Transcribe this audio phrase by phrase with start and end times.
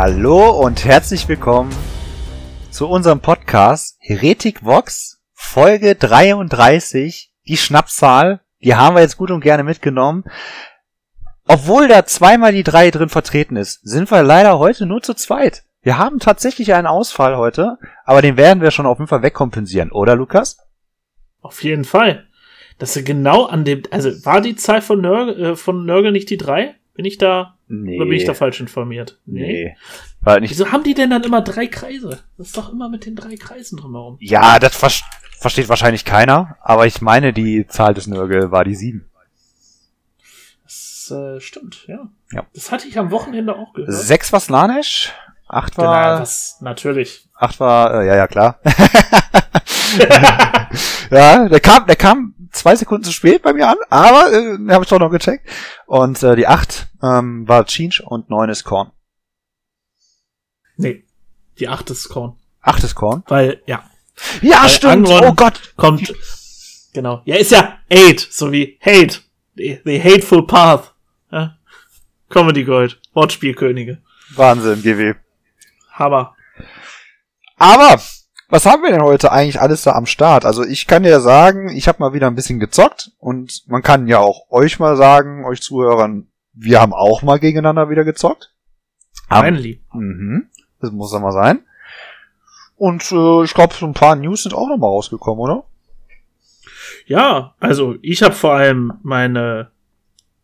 [0.00, 1.74] Hallo und herzlich willkommen
[2.70, 8.40] zu unserem Podcast Heretic Vox, Folge 33, die Schnappzahl.
[8.62, 10.22] Die haben wir jetzt gut und gerne mitgenommen.
[11.48, 15.64] Obwohl da zweimal die drei drin vertreten ist, sind wir leider heute nur zu zweit.
[15.82, 19.90] Wir haben tatsächlich einen Ausfall heute, aber den werden wir schon auf jeden Fall wegkompensieren,
[19.90, 20.58] oder Lukas?
[21.40, 22.28] Auf jeden Fall.
[22.78, 26.30] Dass er genau an dem, also war die Zahl von Nörgel, äh, von Nörgel nicht
[26.30, 26.77] die drei?
[26.98, 27.94] Bin ich da, Nee.
[27.94, 29.20] oder bin ich da falsch informiert?
[29.24, 29.76] Nee.
[30.20, 30.50] War nicht.
[30.50, 32.24] Wieso haben die denn dann immer drei Kreise?
[32.36, 34.16] Das ist doch immer mit den drei Kreisen drumherum.
[34.18, 34.90] Ja, das ver
[35.38, 39.08] versteht wahrscheinlich keiner, aber ich meine, die Zahl des Nörgel war die sieben.
[40.64, 42.08] Das äh, stimmt, ja.
[42.32, 42.46] Ja.
[42.52, 43.92] Das hatte ich am Wochenende auch gehört.
[43.92, 45.12] Sechs war Slanesh,
[45.46, 47.28] acht Genau, war, das, natürlich.
[47.36, 48.58] acht war, äh, ja, ja, klar.
[51.10, 54.84] ja, der kam, der kam zwei Sekunden zu spät bei mir an, aber äh, habe
[54.84, 55.48] ich doch noch gecheckt.
[55.86, 58.90] Und äh, die acht ähm, war Chinch und neun ist Korn.
[60.76, 61.04] nee.
[61.58, 62.36] Die acht ist Korn.
[62.62, 63.24] Acht ist Korn.
[63.26, 63.82] Weil, ja,
[64.42, 65.08] Ja, Weil stimmt.
[65.08, 65.60] Angron- Oh Gott.
[65.76, 66.14] kommt,
[66.92, 67.20] genau.
[67.24, 69.18] Ja, ist ja Hate, so wie Hate.
[69.56, 70.94] The, the Hateful Path.
[71.32, 71.58] Ja.
[72.28, 73.00] Comedy Gold.
[73.12, 73.98] Wortspielkönige.
[74.36, 75.14] Wahnsinn, GW.
[75.92, 76.36] Hammer.
[77.56, 78.00] Aber
[78.48, 80.44] was haben wir denn heute eigentlich alles da am Start?
[80.44, 84.08] Also ich kann ja sagen, ich habe mal wieder ein bisschen gezockt und man kann
[84.08, 88.54] ja auch euch mal sagen, euch Zuhörern, wir haben auch mal gegeneinander wieder gezockt.
[89.28, 89.82] Finally.
[89.92, 90.48] Mhm.
[90.80, 91.60] Das muss ja mal sein.
[92.76, 95.64] Und äh, ich glaube, so ein paar News sind auch noch mal rausgekommen, oder?
[97.06, 99.70] Ja, also ich habe vor allem meine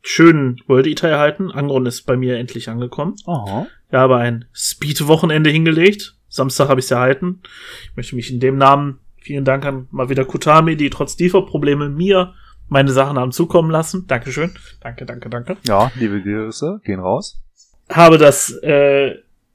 [0.02, 1.50] schönen World Eater erhalten.
[1.50, 3.16] Angron ist bei mir endlich angekommen.
[3.26, 3.66] Aha.
[3.88, 6.16] Ich habe ein Speed-Wochenende hingelegt.
[6.34, 7.42] Samstag habe ich es erhalten.
[7.84, 11.88] Ich möchte mich in dem Namen, vielen Dank an mal wieder Kutami, die trotz Lieferprobleme
[11.88, 12.34] mir
[12.68, 14.08] meine Sachen haben zukommen lassen.
[14.08, 14.52] Dankeschön.
[14.80, 15.56] Danke, danke, danke.
[15.64, 17.40] Ja, liebe Grüße, gehen raus.
[17.88, 19.14] Habe das, äh,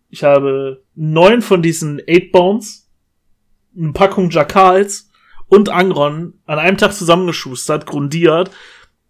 [0.10, 2.90] ich habe neun von diesen Eight Bones,
[3.78, 5.12] eine Packung Jackals
[5.48, 8.52] und Angron an einem Tag zusammengeschustert, grundiert,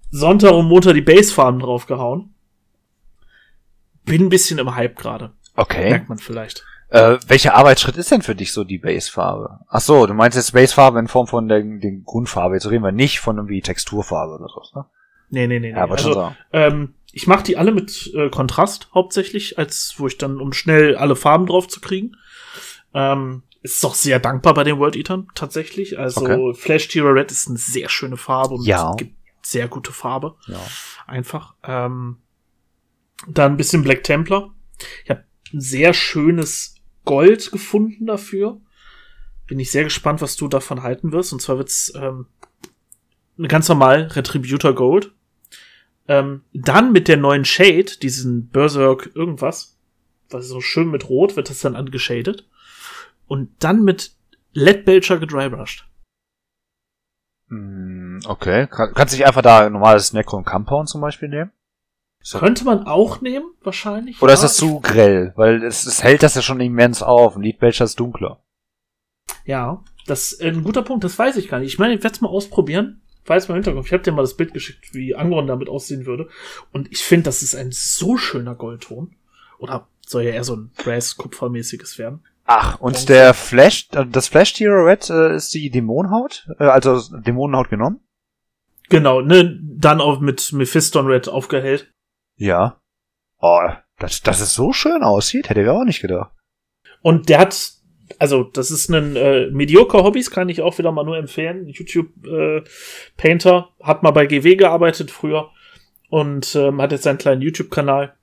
[0.10, 2.34] Sonntag und Montag die Basefarben draufgehauen.
[4.06, 5.34] Bin ein bisschen im Hype gerade.
[5.56, 5.92] Okay.
[5.92, 6.66] Merkt man vielleicht.
[6.90, 9.60] Äh, welcher Arbeitsschritt ist denn für dich so die Basefarbe?
[9.70, 12.56] Ach so, du meinst jetzt Basefarbe in Form von der, der Grundfarbe.
[12.56, 14.86] Jetzt reden wir nicht von irgendwie Texturfarbe oder so, ne?
[15.30, 15.72] Nee, nee, nee.
[15.72, 15.78] nee.
[15.78, 20.18] Ja, schon also, ähm, ich mache die alle mit äh, Kontrast hauptsächlich, als wo ich
[20.18, 22.16] dann, um schnell alle Farben drauf zu kriegen.
[22.94, 26.00] Ähm, ist auch sehr dankbar bei den World Eatern tatsächlich.
[26.00, 26.54] Also Okay.
[26.56, 28.94] Flash Tira Red ist eine sehr schöne Farbe und Ja.
[28.96, 30.36] gibt sehr gute Farbe.
[30.48, 30.60] Ja.
[31.06, 31.54] Einfach.
[31.64, 32.18] Ähm,
[33.28, 34.50] dann ein bisschen Black Templar.
[35.04, 38.60] Ich habe ein sehr schönes Gold gefunden dafür.
[39.48, 41.34] Bin ich sehr gespannt, was du davon halten wirst.
[41.34, 42.28] Und zwar wird's ähm,
[43.48, 45.12] ganz normal Retributor Gold.
[46.08, 49.78] Ähm, dann mit der neuen Shade, diesen Berserk irgendwas,
[50.30, 52.48] was so schön mit Rot, wird das dann angeschadet.
[53.28, 54.12] Und dann mit
[54.54, 55.86] Lead Belcher gedrybrushed.
[57.50, 58.68] Hm, Okay.
[58.68, 61.52] Kann, kannst du nicht einfach da ein normales Necron Compound zum Beispiel nehmen?
[62.32, 64.22] Könnte man auch nehmen, wahrscheinlich.
[64.22, 64.36] Oder ja.
[64.36, 65.34] ist das zu grell?
[65.36, 67.36] Weil es, es hält das ja schon immens auf.
[67.36, 68.44] Ein Leadbelcher ist dunkler.
[69.46, 71.74] Ja, das ist ein guter Punkt, das weiß ich gar nicht.
[71.74, 73.02] Ich meine, ich werde es mal ausprobieren.
[73.26, 73.88] Weiß mal im Hinterkopf.
[73.88, 76.30] Ich habe dir mal das Bild geschickt, wie Angron damit aussehen würde.
[76.72, 79.16] Und ich finde, das ist ein so schöner Goldton.
[79.60, 82.24] Oder soll ja eher so ein Brass-Kupfermäßiges werden.
[82.46, 83.06] Ach, und Bronze.
[83.06, 86.48] der Flash, äh, das Flash Hero Red äh, ist die Dämonenhaut?
[86.60, 88.00] Äh, also Dämonenhaut genommen?
[88.90, 91.92] Genau, ne, dann auch mit Mephiston Red aufgehellt.
[92.40, 92.82] Ja.
[93.40, 93.62] Oh,
[94.00, 96.32] dass das es so schön aussieht, hätte ich auch nicht gedacht.
[97.02, 97.72] Und der hat,
[98.18, 101.68] also das ist ein äh, mediocre Hobbys, kann ich auch wieder mal nur empfehlen.
[101.68, 102.64] YouTube äh,
[103.18, 105.52] Painter hat mal bei GW gearbeitet früher
[106.10, 108.14] und ähm, hat jetzt seinen kleinen YouTube-Kanal.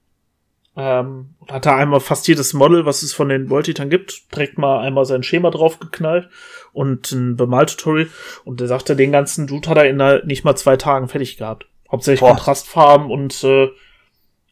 [0.79, 4.81] Ähm, hat da einmal fast jedes Model, was es von den Voltitern gibt, direkt mal
[4.81, 6.29] einmal sein Schema draufgeknallt
[6.73, 8.09] und ein Bemaltutorial.
[8.45, 11.67] Und der sagte, den ganzen Dude hat er in nicht mal zwei Tagen fertig gehabt.
[11.91, 12.31] Hauptsächlich Boah.
[12.31, 13.69] Kontrastfarben und äh,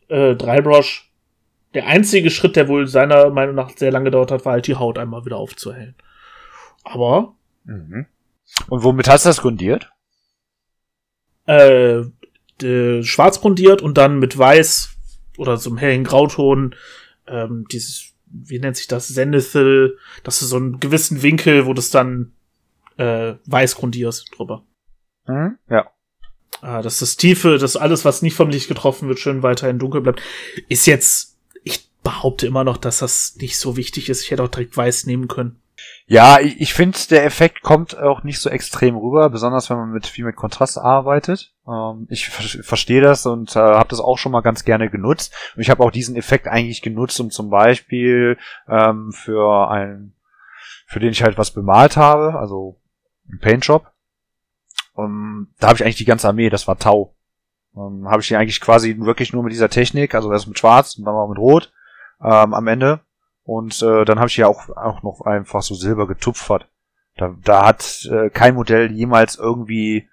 [0.08, 1.10] äh, Drybrush.
[1.74, 4.76] Der einzige Schritt, der wohl seiner Meinung nach sehr lange gedauert hat, war halt die
[4.76, 5.96] Haut einmal wieder aufzuhellen.
[6.84, 7.34] Aber
[7.64, 8.06] Mhm.
[8.68, 9.90] Und womit hast du das grundiert?
[11.46, 14.96] äh, schwarz grundiert und dann mit weiß
[15.36, 16.74] oder so einem hellen Grauton
[17.26, 21.80] ähm, dieses, wie nennt sich das, Zenithal, dass du so einen gewissen Winkel, wo du
[21.80, 22.32] es dann
[22.96, 24.64] äh, weiß grundierst drüber.
[25.26, 25.58] Mhm.
[25.68, 25.90] Ja.
[26.64, 30.00] Äh, dass das Tiefe, dass alles, was nicht vom Licht getroffen wird, schön weiterhin dunkel
[30.00, 30.22] bleibt.
[30.68, 34.22] Ist jetzt, ich behaupte immer noch, dass das nicht so wichtig ist.
[34.22, 35.60] Ich hätte auch direkt weiß nehmen können.
[36.06, 39.90] Ja, ich, ich finde, der Effekt kommt auch nicht so extrem rüber, besonders wenn man
[39.90, 41.52] mit viel mit Kontrast arbeitet.
[41.68, 45.34] Ähm, ich ver verstehe das und äh, habe das auch schon mal ganz gerne genutzt.
[45.56, 48.38] Und ich habe auch diesen Effekt eigentlich genutzt, um zum Beispiel
[48.68, 50.14] ähm, für einen,
[50.86, 52.80] für den ich halt was bemalt habe, also
[53.28, 53.93] ein Paintjob.
[54.94, 57.14] Um, da habe ich eigentlich die ganze Armee, das war Tau.
[57.72, 60.96] Um, habe ich die eigentlich quasi wirklich nur mit dieser Technik, also erst mit Schwarz
[60.96, 61.72] und dann mal mit Rot
[62.20, 63.00] ähm, am Ende
[63.44, 66.68] und äh, dann habe ich ja auch, auch noch einfach so Silber getupfert.
[67.16, 70.08] Da, da hat äh, kein Modell jemals irgendwie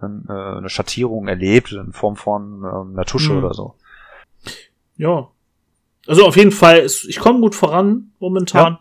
[0.00, 3.38] äh, eine Schattierung erlebt in Form von äh, einer Tusche mhm.
[3.38, 3.74] oder so.
[4.96, 5.28] Ja.
[6.06, 8.72] Also auf jeden Fall, ist, ich komme gut voran momentan.
[8.74, 8.80] Ja.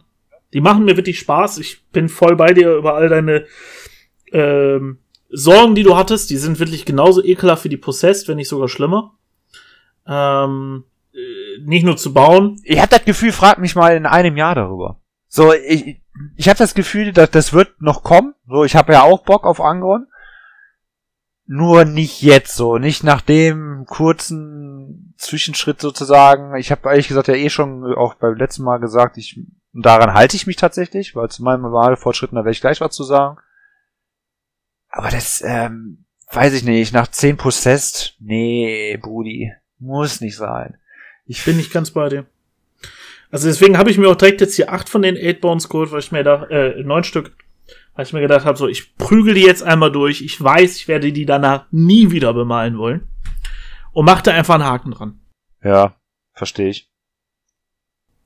[0.53, 1.57] Die machen mir wirklich Spaß.
[1.59, 3.45] Ich bin voll bei dir über all deine
[4.31, 4.99] ähm,
[5.29, 6.29] Sorgen, die du hattest.
[6.29, 9.13] Die sind wirklich genauso ekelhaft wie die Possessed, wenn nicht sogar schlimmer.
[10.07, 10.83] Ähm,
[11.61, 12.59] nicht nur zu bauen.
[12.63, 14.99] Ich habe das Gefühl, frag mich mal in einem Jahr darüber.
[15.27, 16.01] So, ich,
[16.35, 18.33] ich habe das Gefühl, dass das wird noch kommen.
[18.47, 20.07] So, ich habe ja auch Bock auf Angron.
[21.45, 26.55] Nur nicht jetzt so, nicht nach dem kurzen Zwischenschritt sozusagen.
[26.57, 29.39] Ich habe ehrlich gesagt ja eh schon auch beim letzten Mal gesagt, ich
[29.73, 33.03] daran halte ich mich tatsächlich, weil zu meinem Wahlfortschritten da werde ich gleich was zu
[33.03, 33.37] sagen.
[34.89, 40.77] Aber das, ähm, weiß ich nicht, nach 10 Possessed, nee, Brudi, muss nicht sein.
[41.25, 42.25] Ich bin nicht ganz bei dir.
[43.31, 45.91] Also deswegen habe ich mir auch direkt jetzt hier acht von den Eight Bones geholt,
[45.91, 47.36] weil ich mir da, äh, neun Stück,
[47.94, 50.21] weil ich mir gedacht habe, so, ich prügel die jetzt einmal durch.
[50.21, 53.07] Ich weiß, ich werde die danach nie wieder bemalen wollen.
[53.92, 55.19] Und mach da einfach einen Haken dran.
[55.63, 55.95] Ja,
[56.33, 56.92] verstehe ich.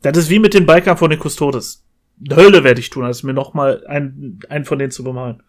[0.01, 1.85] Das ist wie mit den Bikern von den Custodes.
[2.31, 5.43] Hölle werde ich tun, als mir nochmal einen, einen von denen zu bemalen.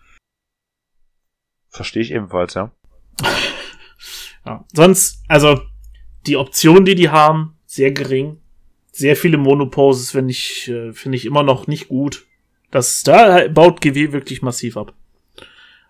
[1.74, 2.70] Verstehe ich ebenfalls, ja.
[4.46, 4.64] ja.
[4.72, 5.60] Sonst, also,
[6.24, 8.38] die Optionen, die die haben, sehr gering.
[8.92, 12.26] Sehr viele Monoposes finde ich, äh, finde ich immer noch nicht gut.
[12.70, 14.94] Das, da baut GW wirklich massiv ab.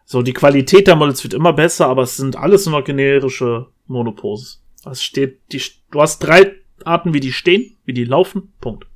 [0.06, 4.64] So, die Qualität der Models wird immer besser, aber es sind alles nur generische Monoposes.
[4.90, 5.60] Es steht, die,
[5.90, 8.86] du hast drei Arten, wie die stehen, wie die laufen, Punkt.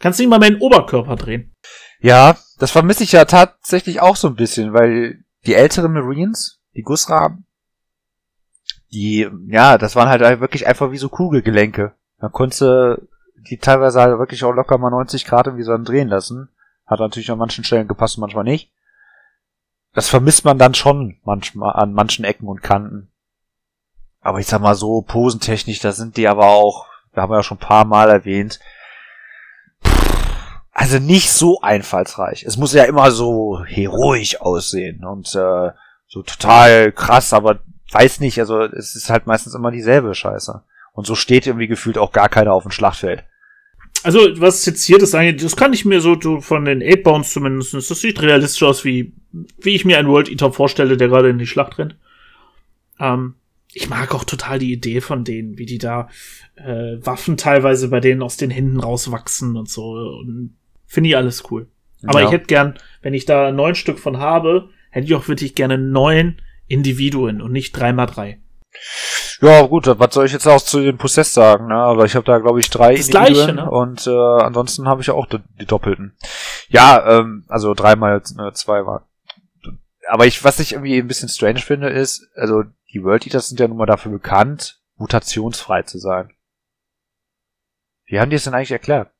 [0.00, 1.52] Kannst du nicht mal meinen Oberkörper drehen.
[2.00, 6.82] Ja, das vermisse ich ja tatsächlich auch so ein bisschen, weil die älteren Marines, die
[6.82, 7.44] Gussraben,
[8.92, 11.94] die, ja, das waren halt wirklich einfach wie so Kugelgelenke.
[12.20, 13.08] Man konnte
[13.50, 16.48] die teilweise halt wirklich auch locker mal 90 Grad irgendwie so drehen lassen.
[16.86, 18.72] Hat natürlich an manchen Stellen gepasst manchmal nicht.
[19.92, 23.10] Das vermisst man dann schon manchmal an manchen Ecken und Kanten.
[24.20, 27.58] Aber ich sag mal so, posentechnisch, da sind die aber auch, wir haben ja schon
[27.58, 28.58] ein paar Mal erwähnt,
[30.78, 32.44] also nicht so einfallsreich.
[32.44, 35.70] Es muss ja immer so heroisch aussehen und äh,
[36.06, 37.58] so total krass, aber
[37.90, 40.62] weiß nicht, also es ist halt meistens immer dieselbe Scheiße.
[40.92, 43.24] Und so steht irgendwie gefühlt auch gar keiner auf dem Schlachtfeld.
[44.04, 47.32] Also, was jetzt hier das eigentlich, das kann ich mir so von den Eight Bounds
[47.32, 49.14] zumindest, das sieht realistisch aus, wie,
[49.58, 51.96] wie ich mir einen World Eater vorstelle, der gerade in die Schlacht rennt.
[53.00, 53.34] Ähm,
[53.72, 56.08] ich mag auch total die Idee von denen, wie die da
[56.54, 59.90] äh, Waffen teilweise bei denen aus den Händen rauswachsen und so.
[60.20, 60.54] Und
[60.88, 61.68] finde ich alles cool.
[62.04, 62.26] Aber ja.
[62.26, 65.78] ich hätte gern, wenn ich da neun Stück von habe, hätte ich auch wirklich gerne
[65.78, 68.40] neun Individuen und nicht drei mal drei.
[69.40, 71.76] Ja, gut, was soll ich jetzt auch zu den Possess sagen, ne?
[71.76, 73.70] Aber ich habe da, glaube ich, drei das Individuen gleiche, ne?
[73.70, 76.16] und äh, ansonsten habe ich auch die, die, doppelten.
[76.68, 79.08] Ja, ähm, also dreimal äh, zwei war.
[80.08, 83.60] Aber ich, was ich irgendwie ein bisschen strange finde, ist, also die World Eaters sind
[83.60, 86.30] ja nun mal dafür bekannt, mutationsfrei zu sein.
[88.06, 89.10] Wie haben die es denn eigentlich erklärt?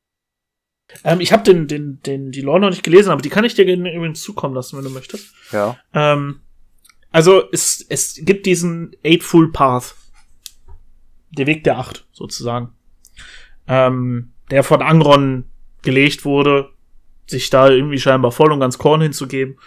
[1.05, 3.55] Ähm, ich habe den, den, den, die Lore noch nicht gelesen, aber die kann ich
[3.55, 5.35] dir übrigens zukommen lassen, wenn du möchtest.
[5.53, 5.79] Ja.
[5.93, 6.41] Ähm,
[7.11, 9.95] also es, es gibt diesen Eightful Path.
[11.31, 12.71] Der Weg der Acht, sozusagen.
[13.67, 15.45] Ähm, der von Angron
[15.83, 16.71] gelegt wurde,
[17.27, 19.59] sich da irgendwie scheinbar voll und ganz Korn hinzugeben.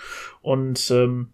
[0.42, 1.30] Und ähm,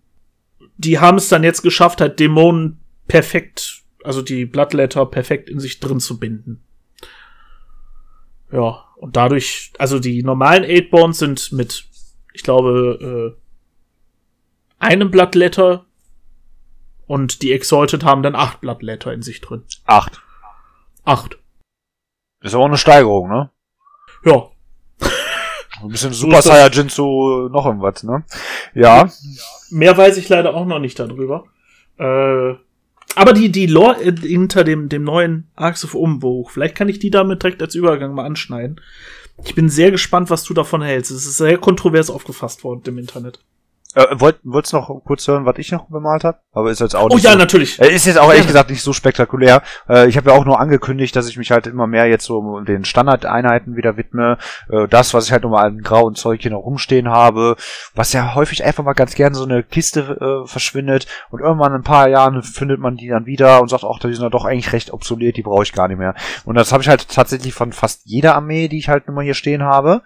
[0.78, 5.80] die haben es dann jetzt geschafft, halt Dämonen perfekt, also die Bloodletter perfekt in sich
[5.80, 6.62] drin zu binden.
[8.52, 11.86] Ja, und dadurch, also die normalen Eightborns sind mit,
[12.34, 13.42] ich glaube, äh,
[14.80, 15.86] einem Bloodletter
[17.06, 19.64] und die Exalted haben dann acht Bloodletter in sich drin.
[19.86, 20.22] Acht.
[21.04, 21.38] Acht.
[22.42, 23.50] Ist auch eine Steigerung, ne?
[24.24, 24.50] Ja.
[25.82, 28.24] Ein bisschen Super Saiyajin zu noch irgendwas, ne?
[28.74, 29.10] Ja.
[29.70, 31.46] Mehr weiß ich leider auch noch nicht darüber.
[31.98, 32.56] Äh,
[33.18, 37.10] aber die, die Lore hinter dem, dem neuen Arcs of Umbuch, vielleicht kann ich die
[37.10, 38.80] damit direkt als Übergang mal anschneiden.
[39.44, 41.12] Ich bin sehr gespannt, was du davon hältst.
[41.12, 43.40] Es ist sehr kontrovers aufgefasst worden im Internet.
[43.98, 46.38] Äh, wollt, wolltest noch kurz hören, was ich noch bemalt habe?
[46.52, 47.82] Aber ist jetzt auch Oh nicht ja, so, natürlich.
[47.82, 49.64] äh, ist jetzt auch ehrlich gesagt nicht so spektakulär.
[49.90, 52.60] Äh, ich habe ja auch nur angekündigt, dass ich mich halt immer mehr jetzt so
[52.60, 54.38] den Standardeinheiten wieder widme.
[54.70, 57.56] Äh, das, was ich halt nochmal an grauen Zeug hier noch rumstehen habe,
[57.96, 61.80] was ja häufig einfach mal ganz gerne so eine Kiste äh, verschwindet und irgendwann in
[61.80, 64.46] ein paar Jahren findet man die dann wieder und sagt, ach, die sind ja doch
[64.46, 66.14] eigentlich recht obsolet, die brauche ich gar nicht mehr.
[66.46, 69.34] Und das habe ich halt tatsächlich von fast jeder Armee, die ich halt immer hier
[69.34, 70.04] stehen habe.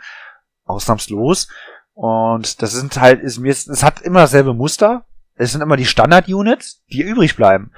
[0.65, 1.49] Ausnahmslos.
[1.93, 5.05] Und das sind halt, ist mir, es hat immer dasselbe Muster.
[5.35, 7.71] Es sind immer die Standard-Units, die übrig bleiben.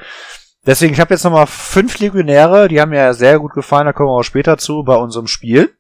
[0.66, 4.10] Deswegen, ich habe jetzt nochmal fünf Legionäre, die haben mir sehr gut gefallen, da kommen
[4.10, 5.76] wir auch später zu bei unserem Spiel.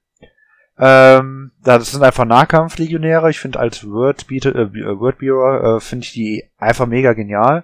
[0.78, 3.30] Ähm, das sind einfach Nahkampf-Legionäre.
[3.30, 7.63] Ich finde als Word, äh, Word Bureau, äh, finde ich die einfach mega genial.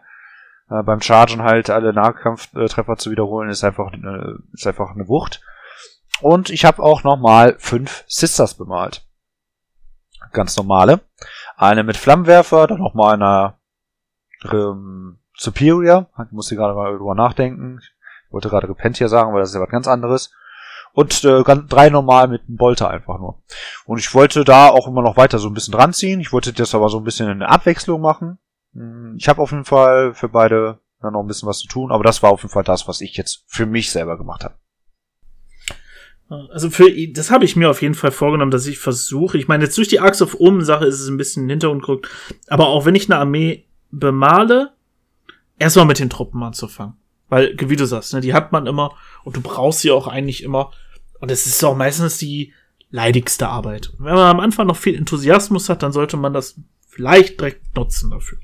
[0.70, 5.42] Äh, beim Chargen halt alle Nahkampftreffer zu wiederholen, ist einfach, äh, ist einfach eine Wucht.
[6.22, 9.06] Und ich habe auch nochmal fünf Sisters bemalt.
[10.32, 11.02] Ganz normale.
[11.58, 13.56] Eine mit Flammenwerfer, dann nochmal eine
[14.52, 16.08] ähm, Superior.
[16.26, 17.80] Ich musste gerade mal drüber nachdenken.
[17.82, 20.32] Ich wollte gerade Repentia sagen, weil das ist ja was ganz anderes.
[20.94, 23.42] Und äh, drei normal mit einem Bolter einfach nur.
[23.86, 26.20] Und ich wollte da auch immer noch weiter so ein bisschen dran ziehen.
[26.20, 28.40] Ich wollte das aber so ein bisschen in Abwechslung machen.
[28.74, 31.92] Hm, Ich habe auf jeden Fall für beide dann noch ein bisschen was zu tun,
[31.92, 34.56] aber das war auf jeden Fall das, was ich jetzt für mich selber gemacht habe.
[36.30, 39.38] Also für das habe ich mir auf jeden Fall vorgenommen, dass ich versuche.
[39.38, 41.54] Ich meine, jetzt durch die Axe of Omen Sache ist es ein bisschen in den
[41.54, 42.10] Hintergrund gerückt,
[42.48, 44.74] aber auch wenn ich eine Armee bemale,
[45.58, 46.94] erstmal mit den Truppen anzufangen.
[47.30, 50.44] Weil, wie du sagst, ne, die hat man immer und du brauchst sie auch eigentlich
[50.44, 50.72] immer.
[51.20, 52.54] Und es ist auch meistens die
[52.92, 53.92] leidigste Arbeit.
[53.98, 58.10] Wenn man am Anfang noch viel Enthusiasmus hat, dann sollte man das vielleicht direkt nutzen
[58.10, 58.40] dafür.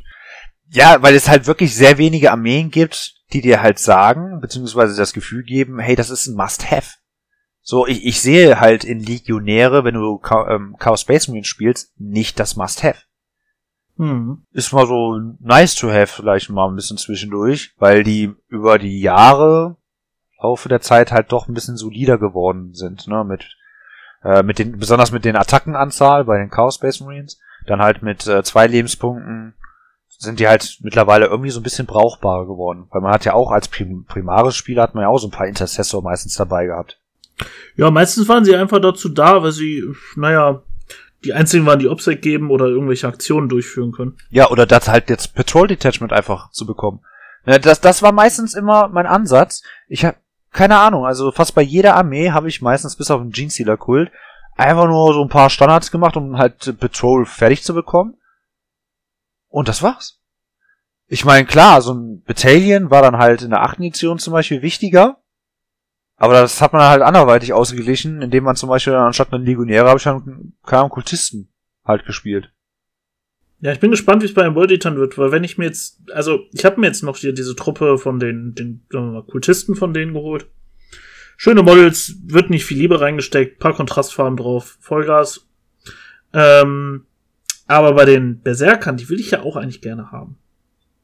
[0.70, 5.13] Ja, weil es halt wirklich sehr wenige Armeen gibt, die dir halt sagen, beziehungsweise das
[5.13, 6.96] Gefühl geben, hey, das ist ein Must-Have.
[7.67, 12.00] So, ich, ich sehe halt in Legionäre, wenn du Cha ähm, Chaos Space Marine spielst,
[12.00, 13.00] nicht das Must-Have.
[13.98, 14.45] Hm.
[14.51, 19.01] Ist mal so nice to have vielleicht mal ein bisschen zwischendurch, weil die über die
[19.01, 19.77] Jahre,
[20.39, 23.57] Laufe der Zeit halt doch ein bisschen solider geworden sind, ne, mit,
[24.24, 28.27] äh, mit den, besonders mit den Attackenanzahl bei den Chaos Space Marines, dann halt mit
[28.27, 29.55] äh, zwei Lebenspunkten,
[30.19, 32.86] sind die halt mittlerweile irgendwie so ein bisschen brauchbarer geworden.
[32.91, 35.31] Weil man hat ja auch als Prim primares Spieler hat man ja auch so ein
[35.31, 37.01] paar Intercessor meistens dabei gehabt.
[37.75, 39.84] Ja, meistens waren sie einfach dazu da, weil sie,
[40.15, 40.62] naja,
[41.24, 44.18] die einzigen waren, die Obsec geben oder irgendwelche Aktionen durchführen können.
[44.30, 47.01] Ja, oder das halt jetzt Patrol Detachment einfach zu bekommen.
[47.46, 49.63] Ne, das, das war meistens immer mein Ansatz.
[49.88, 50.18] Ich habe
[50.51, 54.10] keine Ahnung, also fast bei jeder Armee habe ich meistens bis auf den Genestealer Kult
[54.56, 58.15] einfach nur so ein paar Standards gemacht, um halt Patrol fertig zu bekommen.
[59.50, 60.22] Und das war's.
[61.08, 64.62] Ich meine, klar, so ein Battalion war dann halt in der achten Edition zum Beispiel
[64.62, 65.18] wichtiger.
[66.17, 69.98] Aber das hat man halt anderweitig ausgeglichen, indem man zum Beispiel anstatt einen Legionäre habe
[69.98, 71.50] ich dann keine Kultisten
[71.84, 72.51] halt gespielt.
[73.60, 76.00] Ja, ich bin gespannt, wie es bei World Eatern wird, weil wenn ich mir jetzt,
[76.12, 79.24] also ich habe mir jetzt noch hier diese Truppe von den, den sagen wir mal,
[79.24, 80.48] Kultisten von denen geholt.
[81.38, 85.48] Schöne Models, wird nicht viel Liebe reingesteckt, paar Kontrastfarben drauf, Vollgas.
[86.34, 87.05] Ähm,
[87.67, 90.38] aber bei den Berserkern, die will ich ja auch eigentlich gerne haben.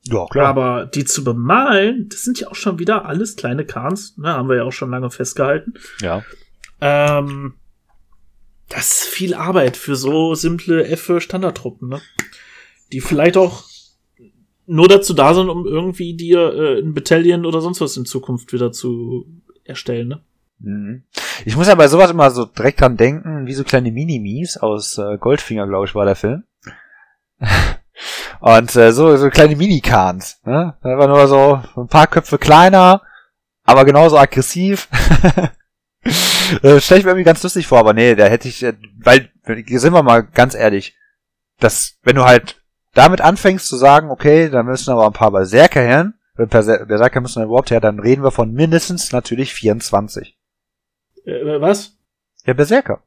[0.03, 4.29] Ja, Aber die zu bemalen, das sind ja auch schon wieder alles kleine Kahns, ne,
[4.29, 5.75] haben wir ja auch schon lange festgehalten.
[6.01, 6.23] Ja.
[6.79, 7.53] Ähm,
[8.67, 12.01] das ist viel Arbeit für so simple F Standardtruppen, ne?
[12.91, 13.63] Die vielleicht auch
[14.65, 18.53] nur dazu da sind, um irgendwie dir äh, ein Battalion oder sonst was in Zukunft
[18.53, 19.25] wieder zu
[19.63, 20.23] erstellen, ne?
[20.59, 21.03] Mhm.
[21.45, 24.97] Ich muss ja bei sowas immer so direkt dran denken, wie so kleine Minimis aus
[24.97, 26.43] äh, Goldfinger, glaube ich, war der Film.
[28.41, 30.39] Und äh, so, so kleine Minikans.
[30.45, 30.75] Ne?
[30.81, 33.01] Einfach nur so ein paar Köpfe kleiner,
[33.63, 34.89] aber genauso aggressiv.
[36.63, 39.29] äh, Stell ich mir irgendwie ganz lustig vor, aber nee, da hätte ich, äh, weil,
[39.45, 40.95] sind wir mal ganz ehrlich,
[41.59, 42.61] dass, wenn du halt
[42.93, 47.21] damit anfängst zu sagen, okay, da müssen aber ein paar Berserker her, äh, Berser- Berserker
[47.21, 50.35] müssen dann überhaupt her, dann reden wir von mindestens natürlich 24.
[51.25, 51.97] Äh, was?
[52.45, 53.03] Ja, Berserker.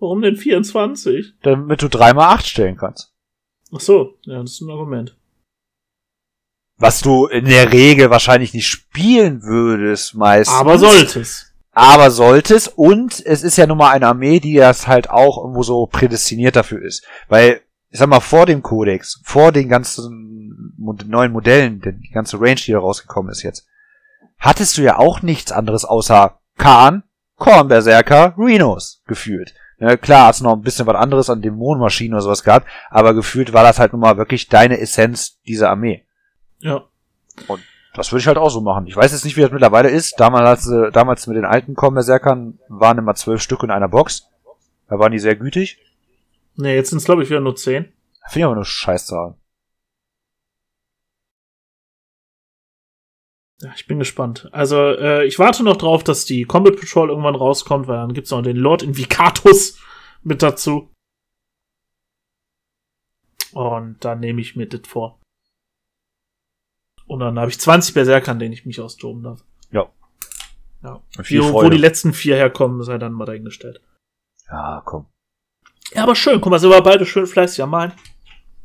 [0.00, 1.34] Warum denn 24?
[1.42, 3.14] Damit du dreimal acht stellen kannst.
[3.72, 5.16] Ach so, ja, das ist ein Argument.
[6.76, 10.56] Was du in der Regel wahrscheinlich nicht spielen würdest meistens.
[10.56, 11.54] Aber solltest.
[11.72, 12.76] Aber solltest.
[12.76, 16.56] Und es ist ja nun mal eine Armee, die das halt auch irgendwo so prädestiniert
[16.56, 17.06] dafür ist.
[17.28, 17.60] Weil,
[17.90, 22.72] ich sag mal, vor dem Kodex, vor den ganzen neuen Modellen, die ganze Range, die
[22.72, 23.66] da rausgekommen ist jetzt,
[24.38, 27.02] hattest du ja auch nichts anderes außer Khan,
[27.36, 29.54] Korn Berserker, Rhinos gefühlt.
[29.80, 33.54] Ja, klar, hast noch ein bisschen was anderes an Dämonenmaschinen oder sowas gehabt, aber gefühlt
[33.54, 36.04] war das halt nun mal wirklich deine Essenz dieser Armee.
[36.58, 36.84] Ja.
[37.94, 38.86] Das würde ich halt auch so machen.
[38.86, 40.20] Ich weiß jetzt nicht, wie das mittlerweile ist.
[40.20, 44.28] Damals, äh, damals mit den alten Korn-Berserkern waren immer zwölf Stück in einer Box.
[44.88, 45.78] Da waren die sehr gütig.
[46.56, 47.84] Nee, jetzt sind es glaube ich wieder nur 10.
[47.84, 47.94] Finde
[48.38, 49.34] ich aber nur Scheißzahl.
[53.62, 54.48] Ja, ich bin gespannt.
[54.52, 58.30] Also, äh, ich warte noch drauf, dass die Combat Patrol irgendwann rauskommt, weil dann gibt's
[58.30, 59.78] noch den Lord Invicatus
[60.22, 60.90] mit dazu.
[63.52, 65.20] Und dann nehme ich mir das vor.
[67.06, 69.44] Und dann habe ich 20 Berserker, an denen ich mich austoben darf.
[69.72, 69.90] Ja.
[70.82, 71.02] Ja.
[71.24, 73.82] Wie, wo die letzten vier herkommen, sei dann mal dahingestellt.
[74.48, 75.06] Ja, komm.
[75.92, 76.40] Ja, aber schön.
[76.40, 77.92] Guck mal, sind wir beide schön fleißig am Malen.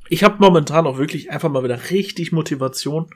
[0.07, 3.09] Ich habe momentan auch wirklich einfach mal wieder richtig Motivation.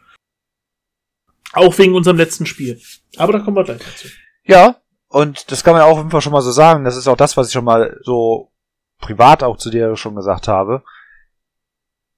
[1.54, 2.80] Auch wegen unserem letzten Spiel.
[3.18, 4.08] Aber da kommen wir gleich dazu.
[4.44, 4.76] Ja,
[5.08, 6.84] und das kann man ja auch auf jeden Fall schon mal so sagen.
[6.84, 8.52] Das ist auch das, was ich schon mal so
[9.00, 10.84] privat auch zu dir schon gesagt habe.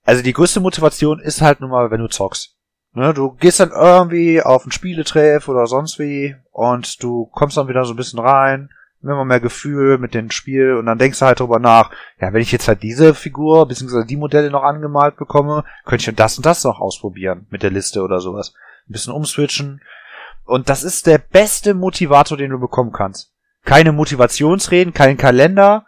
[0.04, 2.58] Also die größte Motivation ist halt nun mal, wenn du zockst.
[2.94, 7.70] Ne, du gehst dann irgendwie auf einen Spieletreff oder sonst wie und du kommst dann
[7.70, 8.70] wieder so ein bisschen rein,
[9.02, 12.42] immer mehr Gefühl mit dem Spiel und dann denkst du halt drüber nach, ja, wenn
[12.42, 14.06] ich jetzt halt diese Figur bzw.
[14.06, 17.72] die Modelle noch angemalt bekomme, könnte ich ja das und das noch ausprobieren mit der
[17.72, 18.54] Liste oder sowas.
[18.92, 19.80] Ein bisschen umswitchen.
[20.44, 23.32] Und das ist der beste Motivator, den du bekommen kannst.
[23.64, 25.86] Keine Motivationsreden, kein Kalender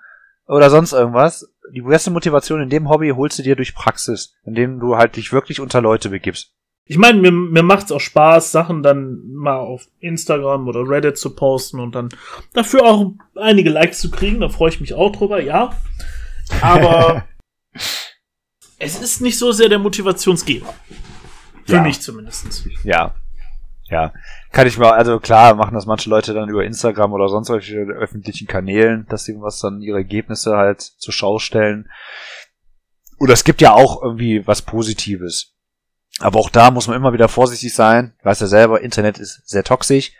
[0.47, 1.49] oder sonst irgendwas.
[1.73, 5.33] Die beste Motivation in dem Hobby holst du dir durch Praxis, indem du halt dich
[5.33, 6.53] wirklich unter Leute begibst.
[6.85, 11.35] Ich meine, mir, mir macht's auch Spaß, Sachen dann mal auf Instagram oder Reddit zu
[11.35, 12.07] posten und dann
[12.53, 14.39] dafür auch einige Likes zu kriegen.
[14.39, 15.75] Da freue ich mich auch drüber, ja.
[16.61, 17.25] Aber
[18.79, 20.73] es ist nicht so sehr der Motivationsgeber.
[21.65, 21.81] Für Ja.
[21.81, 22.45] mich zumindest.
[22.83, 23.15] Ja.
[23.89, 24.13] Ja.
[24.51, 27.77] Kann ich mal, also klar, machen das manche Leute dann über Instagram oder sonst welche
[27.77, 31.89] öffentlichen Kanälen, dass sie was dann ihre Ergebnisse halt zur Schau stellen.
[33.19, 35.53] Oder es gibt ja auch irgendwie was Positives.
[36.19, 38.13] Aber auch da muss man immer wieder vorsichtig sein.
[38.23, 40.13] Weiß ja selber, Internet ist sehr toxisch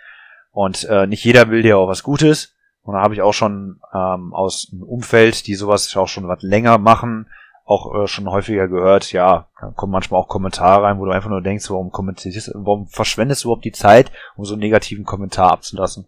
[0.52, 2.54] und äh, nicht jeder will dir auch was Gutes.
[2.82, 6.42] Und da habe ich auch schon ähm, aus dem Umfeld, die sowas auch schon was
[6.42, 7.30] länger machen,
[7.66, 11.30] auch äh, schon häufiger gehört, ja, da kommen manchmal auch Kommentare rein, wo du einfach
[11.30, 15.52] nur denkst, warum kommentierst, warum verschwendest du überhaupt die Zeit, um so einen negativen Kommentar
[15.52, 16.06] abzulassen?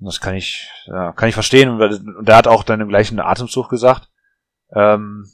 [0.00, 1.70] Und das kann ich, ja, kann ich verstehen.
[1.70, 4.10] Und, und der hat auch dann im gleichen Atemzug gesagt,
[4.72, 5.30] ähm,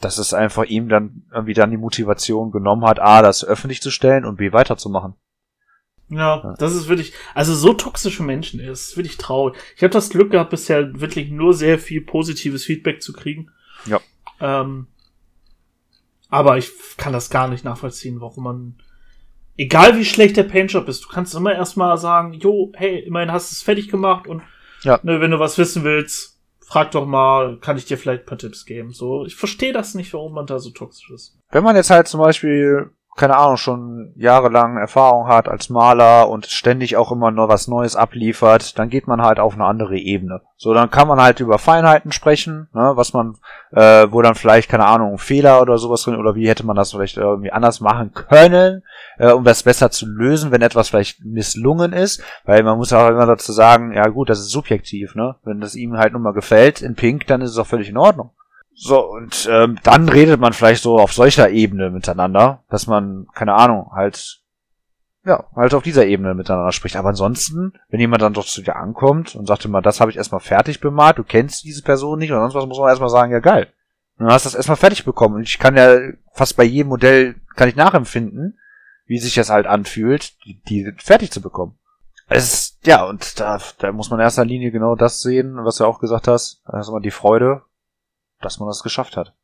[0.00, 3.90] dass es einfach ihm dann irgendwie dann die Motivation genommen hat, A, das öffentlich zu
[3.90, 5.14] stellen und B, weiterzumachen.
[6.08, 9.56] Ja, das ist wirklich, also so toxische Menschen ist wirklich traurig.
[9.76, 13.50] Ich habe das Glück gehabt, bisher wirklich nur sehr viel positives Feedback zu kriegen.
[13.86, 14.00] Ja.
[14.42, 14.88] Ähm,
[16.28, 18.74] aber ich kann das gar nicht nachvollziehen, warum man,
[19.56, 23.50] egal wie schlecht der Paintjob ist, du kannst immer erstmal sagen, jo, hey, immerhin hast
[23.50, 24.42] du es fertig gemacht und
[24.82, 24.98] Ja.
[25.02, 28.38] ne, wenn du was wissen willst, frag doch mal, kann ich dir vielleicht ein paar
[28.38, 28.92] Tipps geben.
[28.92, 31.38] So, ich verstehe das nicht, warum man da so toxisch ist.
[31.50, 36.46] Wenn man jetzt halt zum Beispiel, keine Ahnung, schon jahrelang Erfahrung hat als Maler und
[36.46, 40.40] ständig auch immer nur was Neues abliefert, dann geht man halt auf eine andere Ebene.
[40.56, 43.36] So, dann kann man halt über Feinheiten sprechen, ne, was man,
[43.72, 46.92] äh, wo dann vielleicht, keine Ahnung, Fehler oder sowas drin, oder wie hätte man das
[46.92, 48.82] vielleicht irgendwie anders machen können,
[49.18, 53.08] äh, um das besser zu lösen, wenn etwas vielleicht misslungen ist, weil man muss auch
[53.08, 56.32] immer dazu sagen, ja gut, das ist subjektiv, ne, wenn das ihm halt nun mal
[56.32, 58.30] gefällt in Pink, dann ist es auch völlig in Ordnung.
[58.74, 63.54] So, und ähm, dann redet man vielleicht so auf solcher Ebene miteinander, dass man, keine
[63.54, 64.42] Ahnung, halt,
[65.24, 66.96] ja, halt auf dieser Ebene miteinander spricht.
[66.96, 70.16] Aber ansonsten, wenn jemand dann doch zu dir ankommt und sagt immer, das habe ich
[70.16, 73.32] erstmal fertig bemalt, du kennst diese Person nicht oder sonst was, muss man erstmal sagen,
[73.32, 73.68] ja geil.
[74.18, 75.36] Und dann hast du das erstmal fertig bekommen.
[75.36, 75.98] Und ich kann ja
[76.32, 78.58] fast bei jedem Modell, kann ich nachempfinden,
[79.06, 81.78] wie sich das halt anfühlt, die, die fertig zu bekommen.
[82.28, 85.76] Es ist, ja, und da, da muss man in erster Linie genau das sehen, was
[85.76, 86.62] du auch gesagt hast.
[86.66, 87.62] Da ist immer die Freude,
[88.44, 89.34] dass man das geschafft hat.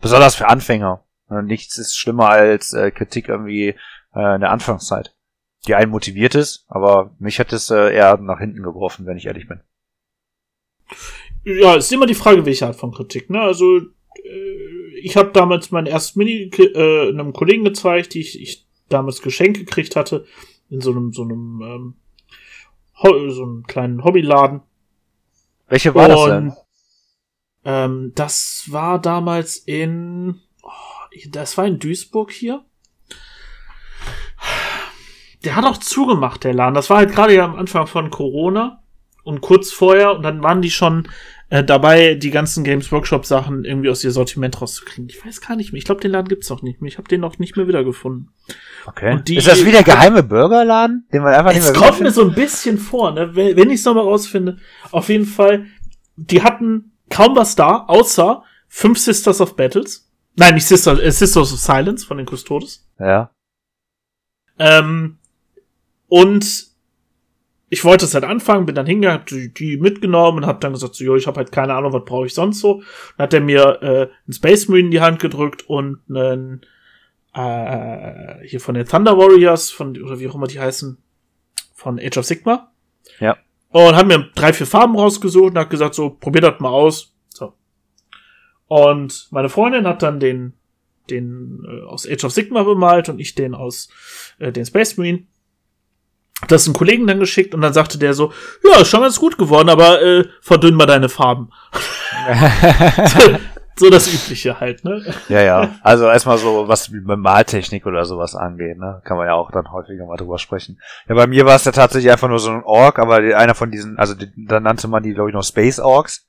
[0.00, 1.04] Besonders für Anfänger.
[1.30, 3.74] Äh, Nichts ist schlimmer als äh, Kritik irgendwie
[4.14, 5.14] äh, in der Anfangszeit.
[5.66, 9.26] Die einen motiviert ist, aber mich hat es äh, eher nach hinten geworfen, wenn ich
[9.26, 9.60] ehrlich bin.
[11.44, 13.30] Ja, ist immer die Frage, welche Art von Kritik.
[13.30, 13.40] Ne?
[13.40, 18.66] Also äh, ich habe damals mein erstes Mini äh, einem Kollegen gezeigt, die ich, ich
[18.88, 20.26] damals geschenkt gekriegt hatte
[20.68, 21.94] in so einem so einem ähm,
[23.02, 24.62] so einem kleinen Hobbyladen.
[25.68, 26.52] Welche war das denn?
[27.64, 30.70] Ähm, das war damals in oh,
[31.30, 32.64] das war in Duisburg hier.
[35.44, 36.74] Der hat auch zugemacht, der Laden.
[36.74, 38.82] Das war halt gerade ja am Anfang von Corona
[39.22, 41.08] und kurz vorher und dann waren die schon
[41.48, 45.08] äh, dabei, die ganzen Games Workshop Sachen irgendwie aus ihr Sortiment rauszukriegen.
[45.08, 45.78] Ich weiß gar nicht mehr.
[45.78, 46.88] Ich glaube, den Laden gibt's noch nicht mehr.
[46.88, 48.30] Ich habe den noch nicht mehr wiedergefunden.
[48.86, 49.12] Okay.
[49.14, 52.00] und die- ist das wie der geheime Burgerladen, den man einfach nicht Es mehr kommt
[52.00, 53.34] mir so ein bisschen vor, ne?
[53.34, 54.58] wenn wenn ich es nochmal rausfinde.
[54.92, 55.66] Auf jeden Fall,
[56.16, 60.10] die hatten kaum was da, außer fünf Sisters of Battles.
[60.36, 62.88] Nein, nicht Sisters, äh, Sisters of Silence von den Custodes.
[62.98, 63.30] Ja.
[64.58, 65.18] Ähm,
[66.08, 66.70] und
[67.68, 70.72] ich wollte es halt anfangen, bin dann hingegangen, hab die, die mitgenommen und hab dann
[70.72, 72.82] gesagt, so, jo, ich habe halt keine Ahnung, was brauche ich sonst so.
[73.16, 76.66] Dann hat er mir äh, einen Space Marine in die Hand gedrückt und einen
[77.32, 80.98] äh, hier von den Thunder Warriors, von oder wie auch immer die heißen,
[81.74, 82.72] von Age of Sigma.
[83.20, 83.36] Ja.
[83.70, 87.12] Und hat mir drei, vier Farben rausgesucht und hat gesagt, so, probier das mal aus.
[87.32, 87.54] So.
[88.66, 90.54] Und meine Freundin hat dann den,
[91.08, 93.88] den äh, aus Age of Sigma bemalt und ich den aus
[94.38, 95.24] äh, den Space Marine
[96.48, 98.32] das einen Kollegen dann geschickt und dann sagte der so,
[98.64, 101.50] ja, ist schon ganz gut geworden, aber äh, verdünn mal deine Farben.
[103.80, 105.02] so, das Übliche halt, ne?
[105.28, 105.70] Ja, ja.
[105.82, 109.02] Also erstmal so, was mit Maltechnik oder sowas angeht, ne?
[109.04, 110.80] Kann man ja auch dann häufiger mal drüber sprechen.
[111.08, 113.70] Ja, bei mir war es ja tatsächlich einfach nur so ein Ork, aber einer von
[113.70, 116.28] diesen, also da nannte man die, glaube ich, noch Space Orks.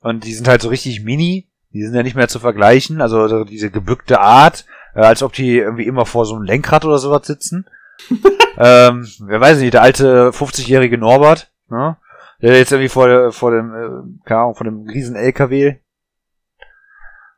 [0.00, 1.48] Und die sind halt so richtig mini.
[1.72, 3.00] Die sind ja nicht mehr zu vergleichen.
[3.00, 6.98] Also diese gebückte Art, äh, als ob die irgendwie immer vor so einem Lenkrad oder
[6.98, 7.66] sowas sitzen
[8.58, 11.96] ähm, wer weiß nicht, der alte 50-jährige Norbert, ne?
[12.40, 15.76] Der jetzt irgendwie vor, vor dem, äh, keine Ahnung, vor dem riesen LKW